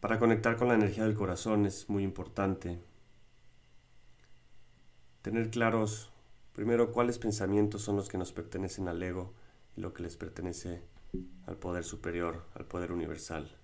Para 0.00 0.18
conectar 0.18 0.56
con 0.56 0.68
la 0.68 0.74
energía 0.74 1.04
del 1.04 1.14
corazón 1.14 1.66
es 1.66 1.88
muy 1.88 2.04
importante 2.04 2.80
tener 5.22 5.50
claros 5.50 6.12
primero 6.52 6.92
cuáles 6.92 7.18
pensamientos 7.18 7.82
son 7.82 7.96
los 7.96 8.08
que 8.08 8.18
nos 8.18 8.32
pertenecen 8.32 8.88
al 8.88 9.02
ego 9.02 9.34
y 9.76 9.80
lo 9.80 9.92
que 9.92 10.02
les 10.02 10.16
pertenece 10.16 10.82
al 11.46 11.56
poder 11.56 11.84
superior, 11.84 12.44
al 12.54 12.66
poder 12.66 12.92
universal. 12.92 13.56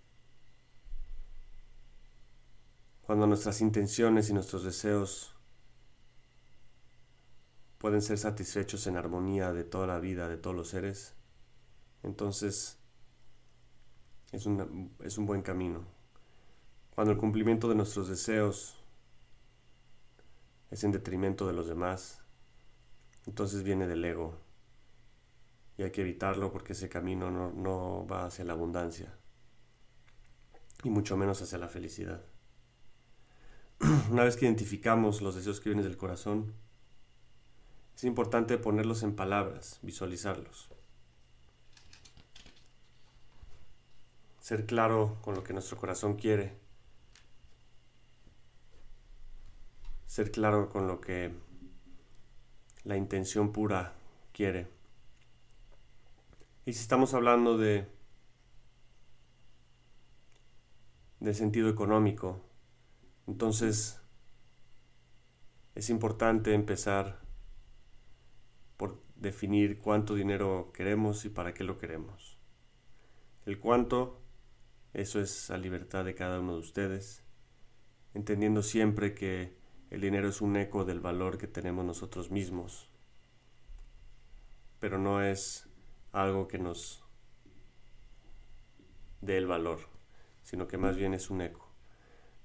cuando 3.02 3.26
nuestras 3.26 3.60
intenciones 3.60 4.30
y 4.30 4.32
nuestros 4.32 4.64
deseos 4.64 5.34
pueden 7.82 8.00
ser 8.00 8.16
satisfechos 8.16 8.86
en 8.86 8.96
armonía 8.96 9.52
de 9.52 9.64
toda 9.64 9.88
la 9.88 9.98
vida, 9.98 10.28
de 10.28 10.36
todos 10.36 10.54
los 10.54 10.68
seres, 10.68 11.16
entonces 12.04 12.78
es, 14.30 14.46
es 15.00 15.18
un 15.18 15.26
buen 15.26 15.42
camino. 15.42 15.84
Cuando 16.94 17.12
el 17.12 17.18
cumplimiento 17.18 17.68
de 17.68 17.74
nuestros 17.74 18.08
deseos 18.08 18.80
es 20.70 20.84
en 20.84 20.92
detrimento 20.92 21.44
de 21.48 21.54
los 21.54 21.66
demás, 21.66 22.22
entonces 23.26 23.64
viene 23.64 23.88
del 23.88 24.04
ego. 24.04 24.38
Y 25.76 25.82
hay 25.82 25.90
que 25.90 26.02
evitarlo 26.02 26.52
porque 26.52 26.74
ese 26.74 26.88
camino 26.88 27.32
no, 27.32 27.50
no 27.50 28.06
va 28.06 28.26
hacia 28.26 28.44
la 28.44 28.52
abundancia, 28.52 29.12
y 30.84 30.88
mucho 30.88 31.16
menos 31.16 31.42
hacia 31.42 31.58
la 31.58 31.68
felicidad. 31.68 32.22
una 34.12 34.22
vez 34.22 34.36
que 34.36 34.44
identificamos 34.44 35.20
los 35.20 35.34
deseos 35.34 35.58
que 35.60 35.70
vienen 35.70 35.84
del 35.84 35.96
corazón, 35.96 36.54
es 37.94 38.04
importante 38.04 38.58
ponerlos 38.58 39.02
en 39.02 39.14
palabras, 39.14 39.78
visualizarlos. 39.82 40.68
Ser 44.40 44.66
claro 44.66 45.18
con 45.22 45.34
lo 45.34 45.44
que 45.44 45.52
nuestro 45.52 45.76
corazón 45.76 46.16
quiere. 46.16 46.56
Ser 50.06 50.30
claro 50.30 50.68
con 50.68 50.86
lo 50.86 51.00
que 51.00 51.32
la 52.84 52.96
intención 52.96 53.52
pura 53.52 53.94
quiere. 54.32 54.68
Y 56.66 56.72
si 56.72 56.80
estamos 56.80 57.14
hablando 57.14 57.56
de 57.56 57.88
de 61.20 61.34
sentido 61.34 61.68
económico, 61.68 62.40
entonces, 63.26 64.00
es 65.74 65.90
importante 65.90 66.52
empezar 66.52 67.20
por 67.20 67.21
definir 69.22 69.78
cuánto 69.78 70.16
dinero 70.16 70.72
queremos 70.74 71.24
y 71.24 71.28
para 71.30 71.54
qué 71.54 71.62
lo 71.62 71.78
queremos. 71.78 72.38
El 73.46 73.60
cuánto, 73.60 74.20
eso 74.92 75.20
es 75.20 75.50
a 75.50 75.56
libertad 75.56 76.04
de 76.04 76.14
cada 76.14 76.40
uno 76.40 76.54
de 76.54 76.58
ustedes, 76.58 77.24
entendiendo 78.14 78.62
siempre 78.62 79.14
que 79.14 79.56
el 79.90 80.00
dinero 80.00 80.28
es 80.28 80.40
un 80.40 80.56
eco 80.56 80.84
del 80.84 81.00
valor 81.00 81.38
que 81.38 81.46
tenemos 81.46 81.84
nosotros 81.84 82.30
mismos, 82.30 82.90
pero 84.80 84.98
no 84.98 85.22
es 85.22 85.68
algo 86.10 86.48
que 86.48 86.58
nos 86.58 87.04
dé 89.20 89.38
el 89.38 89.46
valor, 89.46 89.88
sino 90.42 90.66
que 90.66 90.78
más 90.78 90.96
bien 90.96 91.14
es 91.14 91.30
un 91.30 91.42
eco. 91.42 91.72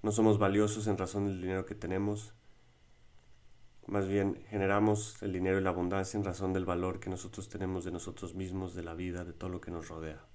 No 0.03 0.11
somos 0.11 0.37
valiosos 0.37 0.85
en 0.85 0.99
razón 0.99 1.25
del 1.25 1.41
dinero 1.41 1.65
que 1.65 1.73
tenemos, 1.73 2.35
más 3.87 4.07
bien 4.07 4.43
generamos 4.49 5.21
el 5.23 5.31
dinero 5.31 5.59
y 5.59 5.63
la 5.63 5.69
abundancia 5.69 6.17
en 6.17 6.25
razón 6.25 6.51
del 6.51 6.65
valor 6.65 6.99
que 6.99 7.09
nosotros 7.09 7.47
tenemos 7.47 7.85
de 7.85 7.91
nosotros 7.91 8.35
mismos, 8.35 8.75
de 8.75 8.83
la 8.83 8.93
vida, 8.93 9.23
de 9.23 9.33
todo 9.33 9.49
lo 9.49 9.61
que 9.61 9.71
nos 9.71 9.87
rodea. 9.87 10.25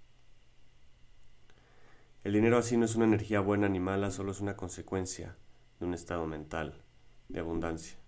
El 2.25 2.33
dinero 2.33 2.57
así 2.57 2.77
no 2.77 2.87
es 2.87 2.97
una 2.97 3.05
energía 3.05 3.41
buena 3.41 3.69
ni 3.69 3.79
mala, 3.79 4.11
solo 4.11 4.33
es 4.33 4.41
una 4.41 4.57
consecuencia 4.57 5.37
de 5.79 5.87
un 5.87 5.93
estado 5.93 6.27
mental 6.27 6.83
de 7.29 7.41
abundancia. 7.41 7.99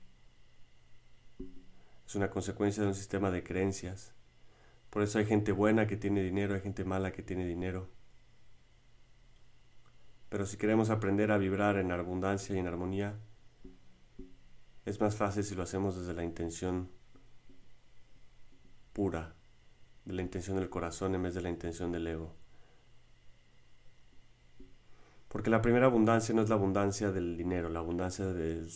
Es 2.06 2.14
una 2.14 2.30
consecuencia 2.30 2.82
de 2.82 2.88
un 2.88 2.94
sistema 2.94 3.30
de 3.30 3.42
creencias. 3.42 4.14
Por 4.88 5.02
eso 5.02 5.18
hay 5.18 5.26
gente 5.26 5.52
buena 5.52 5.86
que 5.86 5.96
tiene 5.96 6.22
dinero, 6.22 6.54
hay 6.54 6.60
gente 6.60 6.84
mala 6.84 7.12
que 7.12 7.22
tiene 7.22 7.46
dinero. 7.46 7.90
Pero 10.30 10.46
si 10.46 10.56
queremos 10.56 10.88
aprender 10.90 11.32
a 11.32 11.38
vibrar 11.38 11.76
en 11.76 11.90
abundancia 11.90 12.56
y 12.56 12.58
en 12.58 12.66
armonía, 12.66 13.18
es 14.84 15.00
más 15.00 15.16
fácil 15.16 15.44
si 15.44 15.54
lo 15.54 15.62
hacemos 15.62 15.96
desde 15.96 16.12
la 16.12 16.24
intención 16.24 16.88
pura, 18.92 19.34
de 20.04 20.12
la 20.12 20.22
intención 20.22 20.56
del 20.56 20.68
corazón 20.68 21.14
en 21.14 21.22
vez 21.22 21.34
de 21.34 21.42
la 21.42 21.48
intención 21.48 21.90
del 21.90 22.06
ego. 22.06 22.34
Porque 25.28 25.50
la 25.50 25.62
primera 25.62 25.86
abundancia 25.86 26.34
no 26.34 26.42
es 26.42 26.48
la 26.48 26.54
abundancia 26.54 27.10
del 27.10 27.36
dinero, 27.36 27.68
la 27.68 27.80
abundancia 27.80 28.26
del 28.26 28.68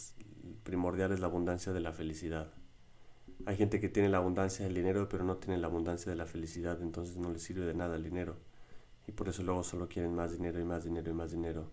primordial 0.64 1.12
es 1.12 1.20
la 1.20 1.26
abundancia 1.26 1.72
de 1.72 1.80
la 1.80 1.92
felicidad. 1.92 2.52
Hay 3.46 3.56
gente 3.56 3.78
que 3.78 3.88
tiene 3.88 4.08
la 4.08 4.18
abundancia 4.18 4.64
del 4.64 4.74
dinero 4.74 5.08
pero 5.08 5.24
no 5.24 5.36
tiene 5.36 5.58
la 5.58 5.68
abundancia 5.68 6.10
de 6.10 6.16
la 6.16 6.26
felicidad, 6.26 6.82
entonces 6.82 7.16
no 7.16 7.30
les 7.30 7.42
sirve 7.42 7.64
de 7.64 7.74
nada 7.74 7.96
el 7.96 8.02
dinero. 8.02 8.36
Y 9.06 9.12
por 9.12 9.28
eso 9.28 9.42
luego 9.42 9.62
solo 9.62 9.88
quieren 9.88 10.14
más 10.14 10.32
dinero 10.32 10.58
y 10.58 10.64
más 10.64 10.84
dinero 10.84 11.10
y 11.10 11.14
más 11.14 11.30
dinero. 11.30 11.70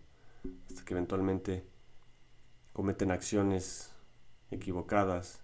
Hasta 0.67 0.85
que 0.85 0.93
eventualmente 0.93 1.65
cometen 2.71 3.09
acciones 3.09 3.94
equivocadas, 4.55 5.41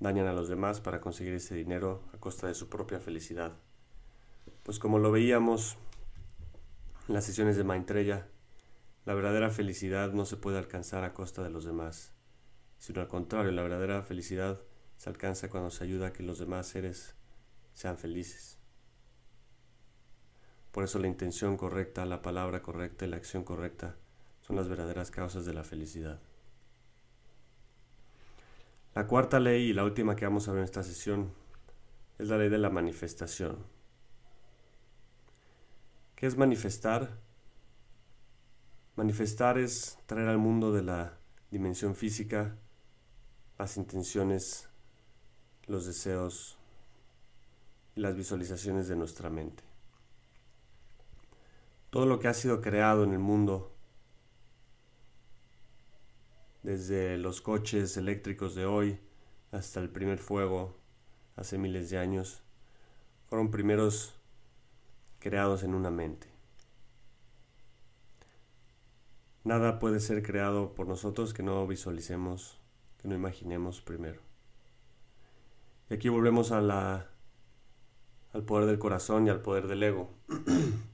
dañan 0.00 0.26
a 0.26 0.32
los 0.32 0.48
demás 0.48 0.80
para 0.80 1.00
conseguir 1.00 1.34
ese 1.34 1.54
dinero 1.54 2.02
a 2.12 2.18
costa 2.18 2.46
de 2.46 2.54
su 2.54 2.68
propia 2.68 3.00
felicidad. 3.00 3.52
Pues 4.62 4.78
como 4.78 4.98
lo 4.98 5.12
veíamos 5.12 5.76
en 7.08 7.14
las 7.14 7.24
sesiones 7.24 7.56
de 7.56 7.64
Maitreya, 7.64 8.28
la 9.04 9.14
verdadera 9.14 9.50
felicidad 9.50 10.12
no 10.12 10.24
se 10.24 10.36
puede 10.36 10.58
alcanzar 10.58 11.04
a 11.04 11.12
costa 11.12 11.42
de 11.42 11.50
los 11.50 11.64
demás, 11.64 12.12
sino 12.78 13.00
al 13.00 13.08
contrario, 13.08 13.52
la 13.52 13.62
verdadera 13.62 14.02
felicidad 14.02 14.60
se 14.96 15.10
alcanza 15.10 15.50
cuando 15.50 15.70
se 15.70 15.84
ayuda 15.84 16.08
a 16.08 16.12
que 16.12 16.22
los 16.22 16.38
demás 16.38 16.66
seres 16.66 17.14
sean 17.74 17.98
felices. 17.98 18.58
Por 20.72 20.84
eso 20.84 20.98
la 20.98 21.06
intención 21.06 21.56
correcta, 21.56 22.04
la 22.06 22.22
palabra 22.22 22.62
correcta 22.62 23.04
y 23.04 23.08
la 23.08 23.16
acción 23.16 23.44
correcta 23.44 23.96
son 24.40 24.56
las 24.56 24.68
verdaderas 24.68 25.10
causas 25.10 25.44
de 25.44 25.54
la 25.54 25.64
felicidad. 25.64 26.20
La 28.94 29.08
cuarta 29.08 29.40
ley 29.40 29.70
y 29.70 29.72
la 29.72 29.82
última 29.82 30.14
que 30.14 30.24
vamos 30.24 30.46
a 30.46 30.52
ver 30.52 30.60
en 30.60 30.64
esta 30.64 30.84
sesión 30.84 31.32
es 32.18 32.28
la 32.28 32.38
ley 32.38 32.48
de 32.48 32.58
la 32.58 32.70
manifestación. 32.70 33.58
¿Qué 36.14 36.26
es 36.26 36.36
manifestar? 36.36 37.18
Manifestar 38.94 39.58
es 39.58 39.98
traer 40.06 40.28
al 40.28 40.38
mundo 40.38 40.72
de 40.72 40.82
la 40.82 41.18
dimensión 41.50 41.96
física 41.96 42.56
las 43.58 43.76
intenciones, 43.76 44.68
los 45.66 45.86
deseos 45.86 46.56
y 47.96 48.00
las 48.00 48.14
visualizaciones 48.14 48.86
de 48.86 48.94
nuestra 48.94 49.28
mente. 49.28 49.64
Todo 51.90 52.06
lo 52.06 52.20
que 52.20 52.28
ha 52.28 52.34
sido 52.34 52.60
creado 52.60 53.02
en 53.02 53.12
el 53.12 53.18
mundo, 53.18 53.73
desde 56.64 57.18
los 57.18 57.42
coches 57.42 57.96
eléctricos 57.98 58.54
de 58.54 58.64
hoy 58.64 58.98
hasta 59.52 59.80
el 59.80 59.90
primer 59.90 60.18
fuego 60.18 60.74
hace 61.36 61.58
miles 61.58 61.90
de 61.90 61.98
años, 61.98 62.42
fueron 63.28 63.50
primeros 63.50 64.14
creados 65.18 65.62
en 65.62 65.74
una 65.74 65.90
mente. 65.90 66.26
Nada 69.44 69.78
puede 69.78 70.00
ser 70.00 70.22
creado 70.22 70.74
por 70.74 70.88
nosotros 70.88 71.34
que 71.34 71.42
no 71.42 71.66
visualicemos, 71.66 72.58
que 72.96 73.08
no 73.08 73.14
imaginemos 73.14 73.82
primero. 73.82 74.20
Y 75.90 75.94
aquí 75.94 76.08
volvemos 76.08 76.50
al 76.50 77.06
poder 78.46 78.66
del 78.66 78.78
corazón 78.78 79.26
y 79.26 79.30
al 79.30 79.42
poder 79.42 79.66
del 79.66 79.82
ego. 79.82 80.08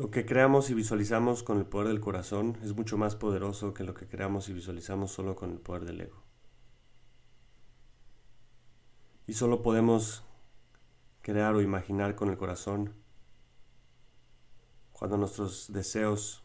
Lo 0.00 0.10
que 0.10 0.24
creamos 0.24 0.70
y 0.70 0.74
visualizamos 0.74 1.42
con 1.42 1.58
el 1.58 1.66
poder 1.66 1.88
del 1.88 2.00
corazón 2.00 2.56
es 2.62 2.74
mucho 2.74 2.96
más 2.96 3.16
poderoso 3.16 3.74
que 3.74 3.84
lo 3.84 3.92
que 3.92 4.08
creamos 4.08 4.48
y 4.48 4.54
visualizamos 4.54 5.12
solo 5.12 5.36
con 5.36 5.50
el 5.50 5.60
poder 5.60 5.84
del 5.84 6.00
ego. 6.00 6.22
Y 9.26 9.34
solo 9.34 9.60
podemos 9.60 10.24
crear 11.20 11.54
o 11.54 11.60
imaginar 11.60 12.14
con 12.14 12.30
el 12.30 12.38
corazón 12.38 12.94
cuando 14.92 15.18
nuestros 15.18 15.70
deseos 15.70 16.44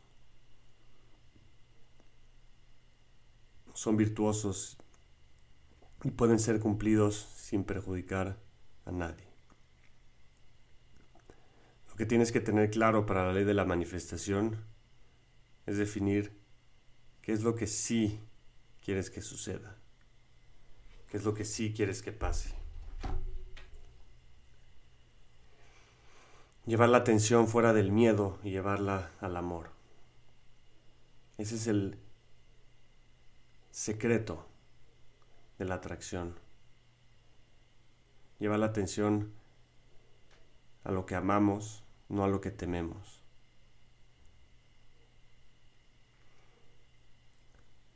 son 3.74 3.96
virtuosos 3.96 4.78
y 6.04 6.12
pueden 6.12 6.40
ser 6.40 6.60
cumplidos 6.60 7.16
sin 7.38 7.64
perjudicar 7.64 8.38
a 8.84 8.92
nadie. 8.92 9.35
Lo 11.96 12.00
que 12.00 12.06
tienes 12.06 12.34
que 12.34 12.42
tener 12.42 12.72
claro 12.72 13.06
para 13.06 13.26
la 13.26 13.32
ley 13.32 13.46
de 13.46 13.54
la 13.54 13.64
manifestación 13.64 14.58
es 15.66 15.78
definir 15.78 16.38
qué 17.22 17.32
es 17.32 17.42
lo 17.42 17.56
que 17.56 17.68
sí 17.68 18.20
quieres 18.84 19.10
que 19.10 19.22
suceda, 19.22 19.78
qué 21.10 21.16
es 21.16 21.24
lo 21.24 21.34
que 21.34 21.46
sí 21.46 21.74
quieres 21.74 22.02
que 22.02 22.12
pase. 22.12 22.54
Llevar 26.66 26.90
la 26.90 26.98
atención 26.98 27.48
fuera 27.48 27.72
del 27.72 27.94
miedo 27.94 28.40
y 28.44 28.50
llevarla 28.50 29.12
al 29.22 29.38
amor. 29.38 29.70
Ese 31.38 31.56
es 31.56 31.66
el 31.68 31.98
secreto 33.72 34.46
de 35.60 35.64
la 35.64 35.76
atracción. 35.76 36.36
Llevar 38.40 38.60
la 38.60 38.66
atención 38.66 39.32
a 40.84 40.92
lo 40.92 41.06
que 41.06 41.16
amamos 41.16 41.85
no 42.10 42.24
a 42.24 42.28
lo 42.28 42.42
que 42.42 42.52
tememos. 42.52 43.24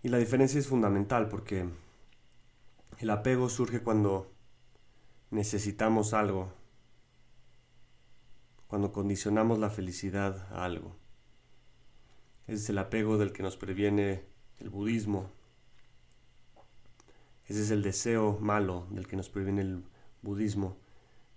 Y 0.02 0.10
la 0.10 0.18
diferencia 0.18 0.60
es 0.60 0.68
fundamental 0.68 1.28
porque 1.28 1.68
el 3.00 3.10
apego 3.10 3.50
surge 3.50 3.82
cuando 3.82 4.32
necesitamos 5.30 6.14
algo, 6.14 6.54
cuando 8.68 8.92
condicionamos 8.92 9.60
la 9.60 9.70
felicidad 9.70 10.48
a 10.54 10.64
algo. 10.64 10.96
Ese 12.48 12.56
es 12.56 12.70
el 12.70 12.78
apego 12.78 13.18
del 13.18 13.34
que 13.34 13.44
nos 13.44 13.58
previene 13.58 14.24
el 14.60 14.70
budismo. 14.70 15.30
Ese 17.46 17.62
es 17.62 17.72
el 17.72 17.84
deseo 17.84 18.38
malo 18.40 18.88
del 18.92 19.08
que 19.08 19.18
nos 19.18 19.30
previene 19.30 19.62
el 19.62 19.84
budismo 20.22 20.78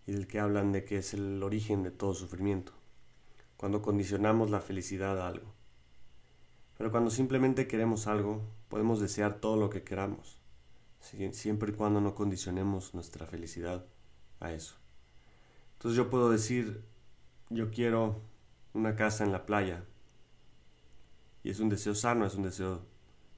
y 0.07 0.13
del 0.13 0.27
que 0.27 0.41
hablan 0.41 0.73
de 0.73 0.85
que 0.85 0.99
es 0.99 1.15
el 1.15 1.43
origen 1.43 1.83
de 1.83 1.91
todo 1.91 2.15
sufrimiento, 2.15 2.73
cuando 3.57 3.83
condicionamos 3.83 4.51
la 4.51 4.61
felicidad 4.61 5.21
a 5.21 5.29
algo. 5.29 5.53
Pero 6.77 6.91
cuando 6.91 7.11
simplemente 7.11 7.69
queremos 7.69 8.07
algo, 8.07 8.43
podemos 8.69 9.01
desear 9.01 9.41
todo 9.41 9.57
lo 9.57 9.71
que 9.71 9.85
queramos, 9.85 10.39
siempre 11.01 11.73
y 11.73 11.75
cuando 11.75 12.01
no 12.01 12.15
condicionemos 12.15 12.95
nuestra 12.95 13.27
felicidad 13.27 13.85
a 14.41 14.53
eso. 14.53 14.75
Entonces 15.75 15.97
yo 15.97 16.11
puedo 16.11 16.31
decir, 16.31 16.83
yo 17.51 17.71
quiero 17.71 18.21
una 18.73 18.97
casa 18.97 19.25
en 19.25 19.33
la 19.33 19.47
playa, 19.47 19.85
y 21.45 21.51
es 21.51 21.61
un 21.61 21.69
deseo 21.69 21.95
sano, 21.95 22.25
es 22.25 22.35
un 22.35 22.45
deseo 22.45 22.83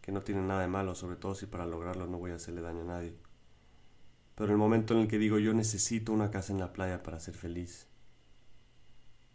que 0.01 0.13
no 0.13 0.21
tiene 0.21 0.43
nada 0.43 0.61
de 0.61 0.69
malo, 0.69 0.95
sobre 0.95 1.17
todo 1.17 1.35
si 1.35 1.47
para 1.47 1.65
lograrlo 1.65 2.07
no 2.07 2.19
voy 2.19 2.31
a 2.33 2.35
hacerle 2.35 2.61
daño 2.61 2.83
a 2.83 2.85
nadie. 2.85 3.15
Pero 4.35 4.51
el 4.51 4.59
momento 4.59 4.95
en 4.95 5.01
el 5.01 5.09
que 5.09 5.19
digo 5.19 5.39
yo 5.39 5.55
necesito 5.55 6.13
una 6.13 6.31
casa 6.31 6.53
en 6.53 6.59
la 6.59 6.73
playa 6.73 7.03
para 7.03 7.21
ser 7.21 7.35
feliz, 7.35 7.87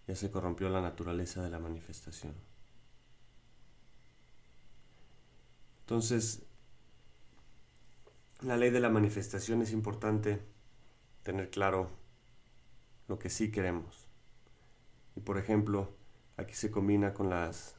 ya 0.07 0.15
se 0.15 0.31
corrompió 0.31 0.69
la 0.69 0.81
naturaleza 0.81 1.41
de 1.41 1.49
la 1.49 1.59
manifestación. 1.59 2.33
Entonces, 5.81 6.43
la 8.41 8.57
ley 8.57 8.71
de 8.71 8.79
la 8.79 8.89
manifestación 8.89 9.61
es 9.61 9.71
importante 9.71 10.41
tener 11.23 11.49
claro 11.49 11.89
lo 13.07 13.19
que 13.19 13.29
sí 13.29 13.51
queremos. 13.51 14.07
Y 15.15 15.21
por 15.21 15.37
ejemplo, 15.37 15.91
aquí 16.37 16.53
se 16.53 16.71
combina 16.71 17.13
con 17.13 17.29
las, 17.29 17.75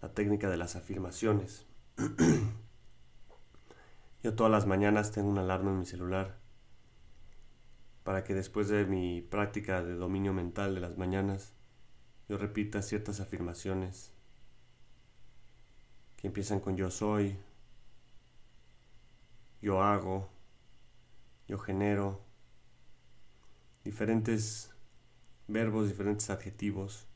la 0.00 0.12
técnica 0.12 0.50
de 0.50 0.56
las 0.56 0.76
afirmaciones. 0.76 1.66
Yo 4.22 4.34
todas 4.34 4.50
las 4.50 4.66
mañanas 4.66 5.12
tengo 5.12 5.28
una 5.28 5.42
alarma 5.42 5.70
en 5.70 5.78
mi 5.78 5.86
celular 5.86 6.45
para 8.06 8.22
que 8.22 8.34
después 8.34 8.68
de 8.68 8.84
mi 8.86 9.20
práctica 9.20 9.82
de 9.82 9.96
dominio 9.96 10.32
mental 10.32 10.76
de 10.76 10.80
las 10.80 10.96
mañanas, 10.96 11.54
yo 12.28 12.38
repita 12.38 12.80
ciertas 12.80 13.18
afirmaciones 13.18 14.12
que 16.14 16.28
empiezan 16.28 16.60
con 16.60 16.76
yo 16.76 16.88
soy, 16.92 17.36
yo 19.60 19.82
hago, 19.82 20.30
yo 21.48 21.58
genero, 21.58 22.20
diferentes 23.82 24.70
verbos, 25.48 25.88
diferentes 25.88 26.30
adjetivos, 26.30 27.08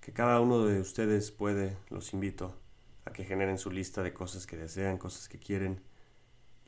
que 0.00 0.12
cada 0.12 0.38
uno 0.38 0.66
de 0.66 0.80
ustedes 0.80 1.32
puede, 1.32 1.76
los 1.90 2.12
invito 2.12 2.56
a 3.04 3.12
que 3.12 3.24
generen 3.24 3.58
su 3.58 3.72
lista 3.72 4.04
de 4.04 4.14
cosas 4.14 4.46
que 4.46 4.56
desean, 4.56 4.98
cosas 4.98 5.28
que 5.28 5.40
quieren, 5.40 5.82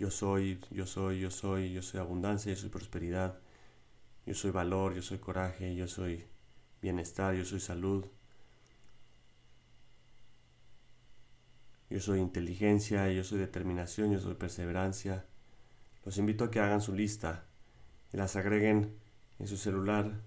yo 0.05 0.11
soy, 0.11 0.61
yo 0.71 0.85
soy, 0.85 1.21
yo 1.21 1.31
soy, 1.31 1.73
yo 1.73 1.81
soy 1.81 1.99
abundancia, 1.99 2.53
yo 2.53 2.61
soy 2.61 2.69
prosperidad, 2.69 3.39
yo 4.27 4.35
soy 4.35 4.51
valor, 4.51 4.93
yo 4.95 5.01
soy 5.01 5.17
coraje, 5.17 5.75
yo 5.75 5.89
soy 5.89 6.27
bienestar, 6.83 7.35
yo 7.35 7.47
soy 7.47 7.59
salud. 7.59 8.05
Yo 11.89 12.01
soy 12.01 12.21
inteligencia, 12.21 13.11
yo 13.11 13.25
soy 13.25 13.39
determinación, 13.39 14.13
yo 14.13 14.21
soy 14.21 14.35
perseverancia. 14.35 15.25
Los 16.05 16.19
invito 16.19 16.45
a 16.45 16.51
que 16.51 16.61
hagan 16.61 16.83
su 16.83 16.93
lista 16.93 17.47
y 18.13 18.19
las 18.19 18.37
agreguen 18.37 18.99
en 19.39 19.47
su 19.47 19.57
celular 19.57 20.21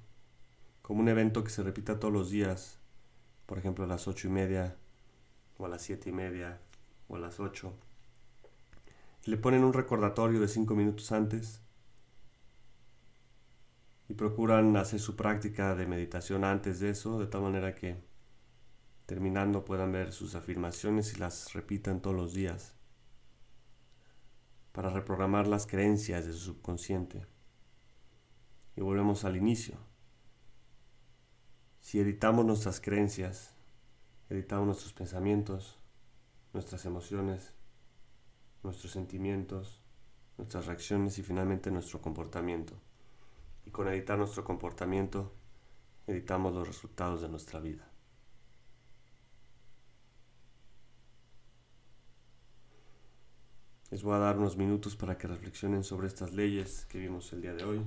como 0.81 1.01
un 1.01 1.09
evento 1.09 1.43
que 1.43 1.51
se 1.51 1.61
repita 1.61 1.99
todos 1.99 2.13
los 2.15 2.31
días. 2.31 2.79
Por 3.45 3.59
ejemplo, 3.59 3.83
a 3.83 3.87
las 3.87 4.07
ocho 4.07 4.27
y 4.27 4.31
media 4.31 4.75
o 5.59 5.67
a 5.67 5.69
las 5.69 5.83
siete 5.83 6.09
y 6.09 6.13
media, 6.13 6.59
o 7.07 7.15
a 7.15 7.19
las 7.19 7.39
8. 7.39 7.86
Le 9.27 9.35
ponen 9.35 9.65
un 9.65 9.73
recordatorio 9.73 10.39
de 10.39 10.47
cinco 10.47 10.73
minutos 10.73 11.11
antes 11.11 11.61
y 14.07 14.13
procuran 14.13 14.77
hacer 14.77 15.01
su 15.01 15.17
práctica 15.17 15.75
de 15.75 15.85
meditación 15.85 16.45
antes 16.45 16.79
de 16.79 16.91
eso, 16.91 17.19
de 17.19 17.27
tal 17.27 17.41
manera 17.41 17.75
que 17.75 18.01
terminando 19.05 19.65
puedan 19.65 19.91
ver 19.91 20.13
sus 20.13 20.33
afirmaciones 20.33 21.13
y 21.13 21.19
las 21.19 21.51
repitan 21.51 22.01
todos 22.01 22.15
los 22.15 22.33
días 22.33 22.75
para 24.71 24.91
reprogramar 24.91 25.45
las 25.45 25.67
creencias 25.67 26.25
de 26.25 26.31
su 26.31 26.39
subconsciente. 26.39 27.27
Y 28.77 28.81
volvemos 28.81 29.25
al 29.25 29.35
inicio. 29.35 29.75
Si 31.81 31.99
editamos 31.99 32.45
nuestras 32.45 32.79
creencias, 32.79 33.57
editamos 34.29 34.67
nuestros 34.67 34.93
pensamientos, 34.93 35.77
nuestras 36.53 36.85
emociones, 36.85 37.56
nuestros 38.67 38.91
sentimientos, 38.91 39.81
nuestras 40.37 40.67
reacciones 40.67 41.17
y 41.17 41.23
finalmente 41.23 41.71
nuestro 41.71 42.01
comportamiento. 42.01 42.73
Y 43.65 43.71
con 43.71 43.87
editar 43.87 44.17
nuestro 44.17 44.43
comportamiento, 44.43 45.33
editamos 46.05 46.53
los 46.53 46.67
resultados 46.67 47.21
de 47.21 47.29
nuestra 47.29 47.59
vida. 47.59 47.89
Les 53.89 54.03
voy 54.03 54.15
a 54.15 54.19
dar 54.19 54.37
unos 54.37 54.57
minutos 54.57 54.97
para 54.97 55.17
que 55.17 55.27
reflexionen 55.27 55.83
sobre 55.83 56.07
estas 56.07 56.33
leyes 56.33 56.85
que 56.87 56.99
vimos 56.99 57.31
el 57.31 57.41
día 57.41 57.53
de 57.53 57.63
hoy. 57.63 57.81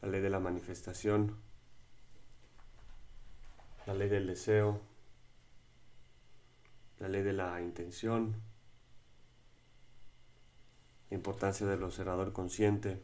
La 0.00 0.08
ley 0.08 0.22
de 0.22 0.30
la 0.30 0.40
manifestación, 0.40 1.36
la 3.86 3.92
ley 3.92 4.08
del 4.08 4.26
deseo, 4.26 4.80
la 7.00 7.08
ley 7.08 7.22
de 7.22 7.32
la 7.32 7.60
intención, 7.60 8.36
la 11.08 11.16
importancia 11.16 11.66
del 11.66 11.82
observador 11.82 12.32
consciente, 12.32 13.02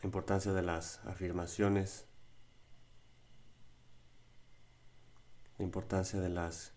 la 0.00 0.04
importancia 0.04 0.52
de 0.52 0.62
las 0.62 1.04
afirmaciones, 1.06 2.06
la 5.58 5.64
importancia 5.64 6.20
de 6.20 6.28
las 6.28 6.72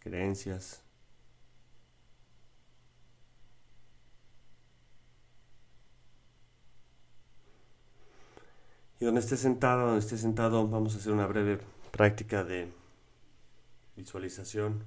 creencias, 0.00 0.82
Y 9.02 9.06
donde 9.06 9.20
esté 9.20 9.38
sentado, 9.38 9.86
donde 9.86 10.00
esté 10.00 10.18
sentado, 10.18 10.68
vamos 10.68 10.94
a 10.94 10.98
hacer 10.98 11.10
una 11.10 11.26
breve 11.26 11.58
práctica 11.90 12.44
de 12.44 12.70
visualización. 14.00 14.86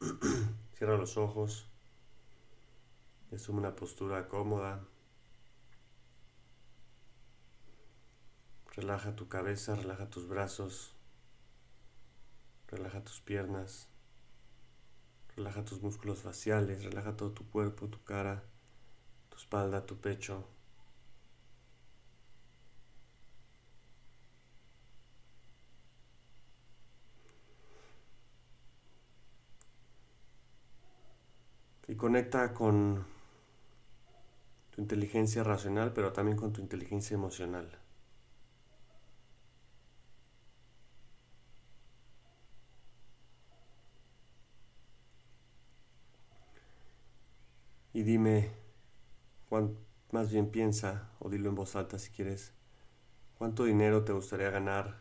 Cierra 0.74 0.96
los 0.96 1.16
ojos. 1.16 1.68
Asume 3.34 3.58
una 3.58 3.74
postura 3.74 4.28
cómoda. 4.28 4.84
Relaja 8.76 9.16
tu 9.16 9.28
cabeza, 9.28 9.74
relaja 9.74 10.08
tus 10.10 10.28
brazos. 10.28 10.94
Relaja 12.68 13.02
tus 13.02 13.20
piernas. 13.20 13.88
Relaja 15.36 15.64
tus 15.64 15.82
músculos 15.82 16.20
faciales. 16.20 16.84
Relaja 16.84 17.16
todo 17.16 17.32
tu 17.32 17.50
cuerpo, 17.50 17.88
tu 17.88 18.02
cara, 18.04 18.44
tu 19.28 19.38
espalda, 19.38 19.86
tu 19.86 20.00
pecho. 20.00 20.46
Y 31.90 31.96
conecta 31.96 32.54
con 32.54 33.04
tu 34.70 34.80
inteligencia 34.80 35.42
racional, 35.42 35.92
pero 35.92 36.12
también 36.12 36.36
con 36.36 36.52
tu 36.52 36.60
inteligencia 36.60 37.16
emocional. 37.16 37.68
Y 47.92 48.04
dime, 48.04 48.50
más 50.12 50.30
bien 50.30 50.50
piensa, 50.50 51.10
o 51.18 51.28
dilo 51.28 51.48
en 51.48 51.56
voz 51.56 51.74
alta 51.76 51.98
si 51.98 52.10
quieres, 52.10 52.52
¿cuánto 53.38 53.64
dinero 53.64 54.04
te 54.04 54.12
gustaría 54.12 54.50
ganar 54.50 54.98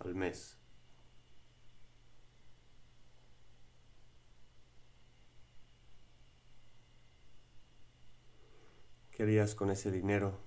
al 0.00 0.14
mes? 0.14 0.59
¿Qué 9.20 9.24
harías 9.24 9.54
con 9.54 9.70
ese 9.70 9.90
dinero? 9.90 10.38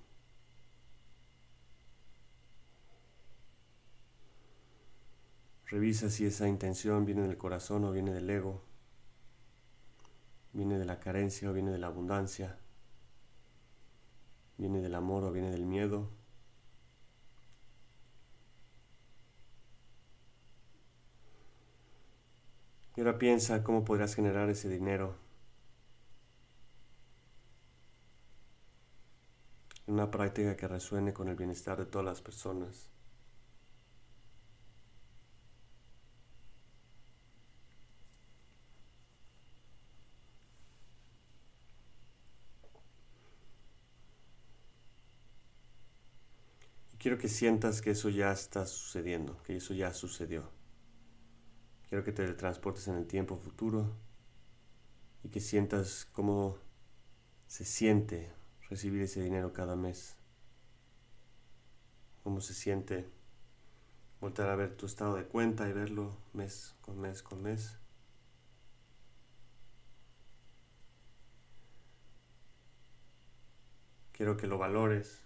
Revisa 5.66 6.10
si 6.10 6.26
esa 6.26 6.48
intención 6.48 7.04
viene 7.04 7.22
del 7.22 7.36
corazón 7.38 7.84
o 7.84 7.92
viene 7.92 8.12
del 8.12 8.28
ego, 8.28 8.64
viene 10.52 10.76
de 10.76 10.86
la 10.86 10.98
carencia 10.98 11.48
o 11.48 11.52
viene 11.52 11.70
de 11.70 11.78
la 11.78 11.86
abundancia, 11.86 12.58
viene 14.58 14.82
del 14.82 14.96
amor 14.96 15.22
o 15.22 15.30
viene 15.30 15.52
del 15.52 15.66
miedo. 15.66 16.10
Y 22.96 23.02
ahora 23.02 23.18
piensa 23.18 23.62
cómo 23.62 23.84
podrás 23.84 24.16
generar 24.16 24.50
ese 24.50 24.68
dinero. 24.68 25.23
Una 29.86 30.10
práctica 30.10 30.56
que 30.56 30.68
resuene 30.68 31.14
con 31.14 31.28
el 31.28 31.36
bienestar 31.36 31.78
de 31.78 31.86
todas 31.86 32.04
las 32.04 32.20
personas. 32.20 32.90
Y 46.92 46.96
quiero 46.96 47.18
que 47.18 47.28
sientas 47.28 47.82
que 47.82 47.90
eso 47.90 48.08
ya 48.08 48.32
está 48.32 48.64
sucediendo, 48.66 49.36
que 49.42 49.56
eso 49.56 49.74
ya 49.74 49.92
sucedió. 49.92 50.50
Quiero 51.88 52.04
que 52.04 52.12
te 52.12 52.26
transportes 52.34 52.88
en 52.88 52.96
el 52.96 53.06
tiempo 53.06 53.36
futuro 53.36 53.96
y 55.22 55.28
que 55.28 55.40
sientas 55.40 56.06
cómo 56.12 56.58
se 57.46 57.64
siente 57.64 58.33
recibir 58.68 59.02
ese 59.02 59.22
dinero 59.22 59.52
cada 59.52 59.76
mes. 59.76 60.16
Cómo 62.22 62.40
se 62.40 62.54
siente 62.54 63.08
volver 64.20 64.48
a 64.48 64.56
ver 64.56 64.76
tu 64.76 64.86
estado 64.86 65.16
de 65.16 65.24
cuenta 65.24 65.68
y 65.68 65.72
verlo 65.72 66.16
mes 66.32 66.74
con 66.80 66.98
mes 66.98 67.22
con 67.22 67.42
mes. 67.42 67.76
Quiero 74.12 74.36
que 74.36 74.46
lo 74.46 74.58
valores, 74.58 75.20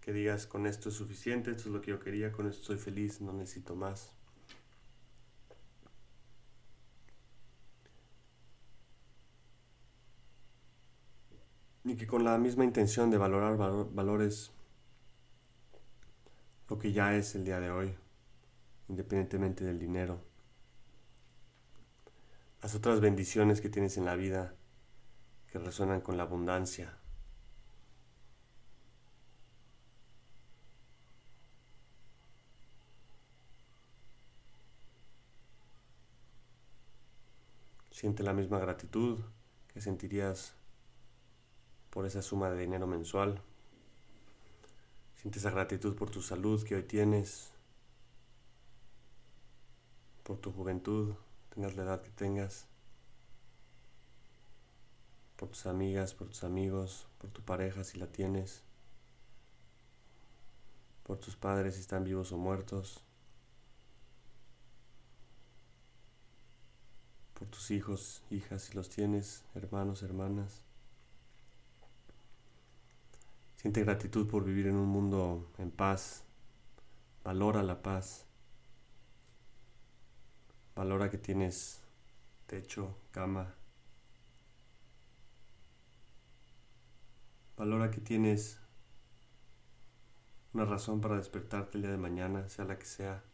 que 0.00 0.12
digas 0.12 0.46
con 0.46 0.66
esto 0.66 0.90
es 0.90 0.94
suficiente, 0.94 1.50
esto 1.50 1.64
es 1.64 1.74
lo 1.74 1.80
que 1.80 1.90
yo 1.90 1.98
quería, 1.98 2.30
con 2.30 2.46
esto 2.46 2.60
estoy 2.60 2.78
feliz, 2.78 3.20
no 3.20 3.32
necesito 3.32 3.74
más. 3.74 4.12
Y 11.84 11.96
que 11.96 12.06
con 12.06 12.24
la 12.24 12.38
misma 12.38 12.64
intención 12.64 13.10
de 13.10 13.18
valorar 13.18 13.56
valores 13.56 14.52
lo 16.68 16.78
que 16.78 16.92
ya 16.92 17.14
es 17.14 17.34
el 17.34 17.44
día 17.44 17.60
de 17.60 17.70
hoy, 17.70 17.94
independientemente 18.88 19.64
del 19.64 19.78
dinero, 19.78 20.22
las 22.62 22.74
otras 22.74 23.00
bendiciones 23.00 23.60
que 23.60 23.68
tienes 23.68 23.98
en 23.98 24.06
la 24.06 24.16
vida 24.16 24.54
que 25.52 25.58
resuenan 25.58 26.00
con 26.00 26.16
la 26.16 26.22
abundancia. 26.22 26.98
Siente 37.90 38.22
la 38.22 38.32
misma 38.32 38.58
gratitud 38.58 39.20
que 39.68 39.82
sentirías 39.82 40.56
por 41.94 42.06
esa 42.06 42.22
suma 42.22 42.50
de 42.50 42.60
dinero 42.60 42.88
mensual. 42.88 43.40
Siente 45.14 45.38
esa 45.38 45.50
gratitud 45.50 45.94
por 45.94 46.10
tu 46.10 46.22
salud 46.22 46.60
que 46.64 46.74
hoy 46.74 46.82
tienes, 46.82 47.52
por 50.24 50.38
tu 50.38 50.50
juventud, 50.50 51.14
tengas 51.54 51.76
la 51.76 51.84
edad 51.84 52.02
que 52.02 52.10
tengas, 52.10 52.66
por 55.36 55.50
tus 55.50 55.66
amigas, 55.66 56.14
por 56.14 56.26
tus 56.26 56.42
amigos, 56.42 57.06
por 57.18 57.30
tu 57.30 57.42
pareja 57.42 57.84
si 57.84 57.96
la 57.96 58.08
tienes, 58.08 58.62
por 61.04 61.18
tus 61.18 61.36
padres 61.36 61.76
si 61.76 61.80
están 61.80 62.02
vivos 62.02 62.32
o 62.32 62.38
muertos, 62.38 63.04
por 67.34 67.46
tus 67.46 67.70
hijos, 67.70 68.24
hijas 68.30 68.62
si 68.62 68.74
los 68.74 68.88
tienes, 68.88 69.44
hermanos, 69.54 70.02
hermanas. 70.02 70.64
Siente 73.64 73.82
gratitud 73.82 74.28
por 74.28 74.44
vivir 74.44 74.66
en 74.66 74.76
un 74.76 74.88
mundo 74.88 75.50
en 75.56 75.70
paz, 75.70 76.22
valora 77.24 77.62
la 77.62 77.80
paz, 77.80 78.26
valora 80.76 81.08
que 81.08 81.16
tienes 81.16 81.80
techo, 82.46 82.94
cama, 83.10 83.54
valora 87.56 87.90
que 87.90 88.02
tienes 88.02 88.60
una 90.52 90.66
razón 90.66 91.00
para 91.00 91.16
despertarte 91.16 91.78
el 91.78 91.84
día 91.84 91.92
de 91.92 91.96
mañana, 91.96 92.46
sea 92.50 92.66
la 92.66 92.78
que 92.78 92.84
sea. 92.84 93.24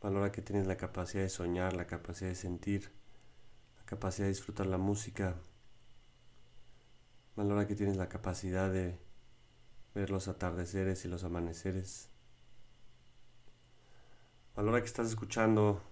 Valora 0.00 0.30
que 0.30 0.42
tienes 0.42 0.68
la 0.68 0.76
capacidad 0.76 1.24
de 1.24 1.28
soñar, 1.28 1.72
la 1.72 1.88
capacidad 1.88 2.30
de 2.30 2.36
sentir, 2.36 2.92
la 3.78 3.84
capacidad 3.84 4.26
de 4.26 4.32
disfrutar 4.32 4.66
la 4.66 4.78
música. 4.78 5.34
Valora 7.36 7.66
que 7.66 7.74
tienes 7.74 7.96
la 7.96 8.08
capacidad 8.08 8.72
de 8.72 8.98
ver 9.94 10.10
los 10.10 10.26
atardeceres 10.28 11.04
y 11.04 11.08
los 11.08 11.22
amaneceres. 11.22 12.08
Valora 14.54 14.80
que 14.80 14.86
estás 14.86 15.08
escuchando 15.08 15.82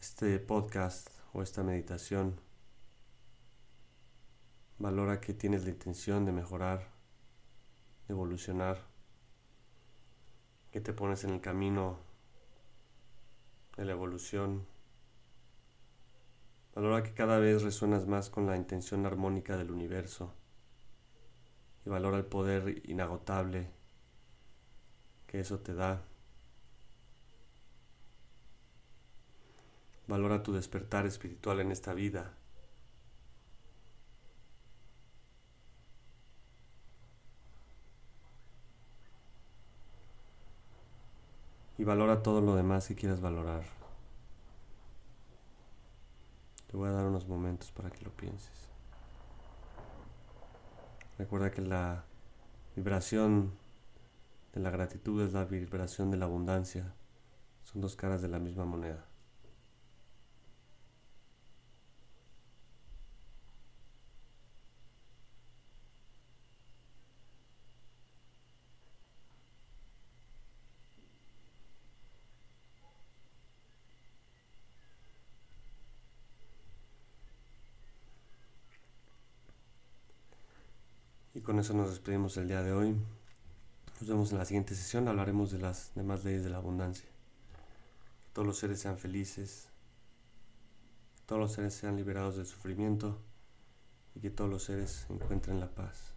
este 0.00 0.38
podcast 0.38 1.08
o 1.32 1.42
esta 1.42 1.62
meditación 1.62 2.40
Valora 4.82 5.20
que 5.20 5.32
tienes 5.32 5.62
la 5.62 5.70
intención 5.70 6.24
de 6.24 6.32
mejorar, 6.32 6.88
de 8.08 8.14
evolucionar, 8.14 8.84
que 10.72 10.80
te 10.80 10.92
pones 10.92 11.22
en 11.22 11.30
el 11.30 11.40
camino 11.40 12.00
de 13.76 13.84
la 13.84 13.92
evolución. 13.92 14.66
Valora 16.74 17.02
que 17.02 17.12
cada 17.12 17.38
vez 17.38 17.62
resuenas 17.62 18.06
más 18.06 18.30
con 18.30 18.46
la 18.46 18.56
intención 18.56 19.04
armónica 19.04 19.56
del 19.56 19.70
universo 19.70 20.32
y 21.84 21.90
valora 21.90 22.16
el 22.16 22.24
poder 22.24 22.82
inagotable 22.88 23.68
que 25.26 25.40
eso 25.40 25.58
te 25.58 25.74
da. 25.74 26.02
Valora 30.06 30.42
tu 30.42 30.52
despertar 30.52 31.06
espiritual 31.06 31.60
en 31.60 31.72
esta 31.72 31.94
vida. 31.94 32.34
y 41.78 41.84
valora 41.84 42.22
todo 42.22 42.40
lo 42.40 42.54
demás 42.54 42.86
que 42.86 42.94
quieras 42.94 43.20
valorar. 43.20 43.81
Te 46.72 46.78
voy 46.78 46.88
a 46.88 46.92
dar 46.92 47.04
unos 47.04 47.28
momentos 47.28 47.70
para 47.70 47.90
que 47.90 48.02
lo 48.02 48.10
pienses. 48.12 48.70
Recuerda 51.18 51.50
que 51.50 51.60
la 51.60 52.06
vibración 52.74 53.52
de 54.54 54.60
la 54.60 54.70
gratitud 54.70 55.22
es 55.22 55.34
la 55.34 55.44
vibración 55.44 56.10
de 56.10 56.16
la 56.16 56.24
abundancia. 56.24 56.94
Son 57.62 57.82
dos 57.82 57.94
caras 57.94 58.22
de 58.22 58.28
la 58.28 58.38
misma 58.38 58.64
moneda. 58.64 59.06
con 81.42 81.51
eso 81.62 81.74
nos 81.74 81.90
despedimos 81.90 82.36
el 82.38 82.48
día 82.48 82.60
de 82.60 82.72
hoy. 82.72 82.96
Nos 84.00 84.08
vemos 84.08 84.32
en 84.32 84.38
la 84.38 84.44
siguiente 84.44 84.74
sesión. 84.74 85.06
Hablaremos 85.06 85.52
de 85.52 85.60
las 85.60 85.92
demás 85.94 86.24
leyes 86.24 86.42
de 86.42 86.50
la 86.50 86.56
abundancia. 86.56 87.06
Que 88.24 88.30
todos 88.32 88.48
los 88.48 88.58
seres 88.58 88.80
sean 88.80 88.98
felices. 88.98 89.68
Que 91.14 91.22
todos 91.24 91.40
los 91.40 91.52
seres 91.52 91.72
sean 91.72 91.94
liberados 91.94 92.36
del 92.36 92.46
sufrimiento. 92.46 93.16
Y 94.16 94.20
que 94.20 94.30
todos 94.30 94.50
los 94.50 94.64
seres 94.64 95.06
encuentren 95.08 95.60
la 95.60 95.68
paz. 95.68 96.11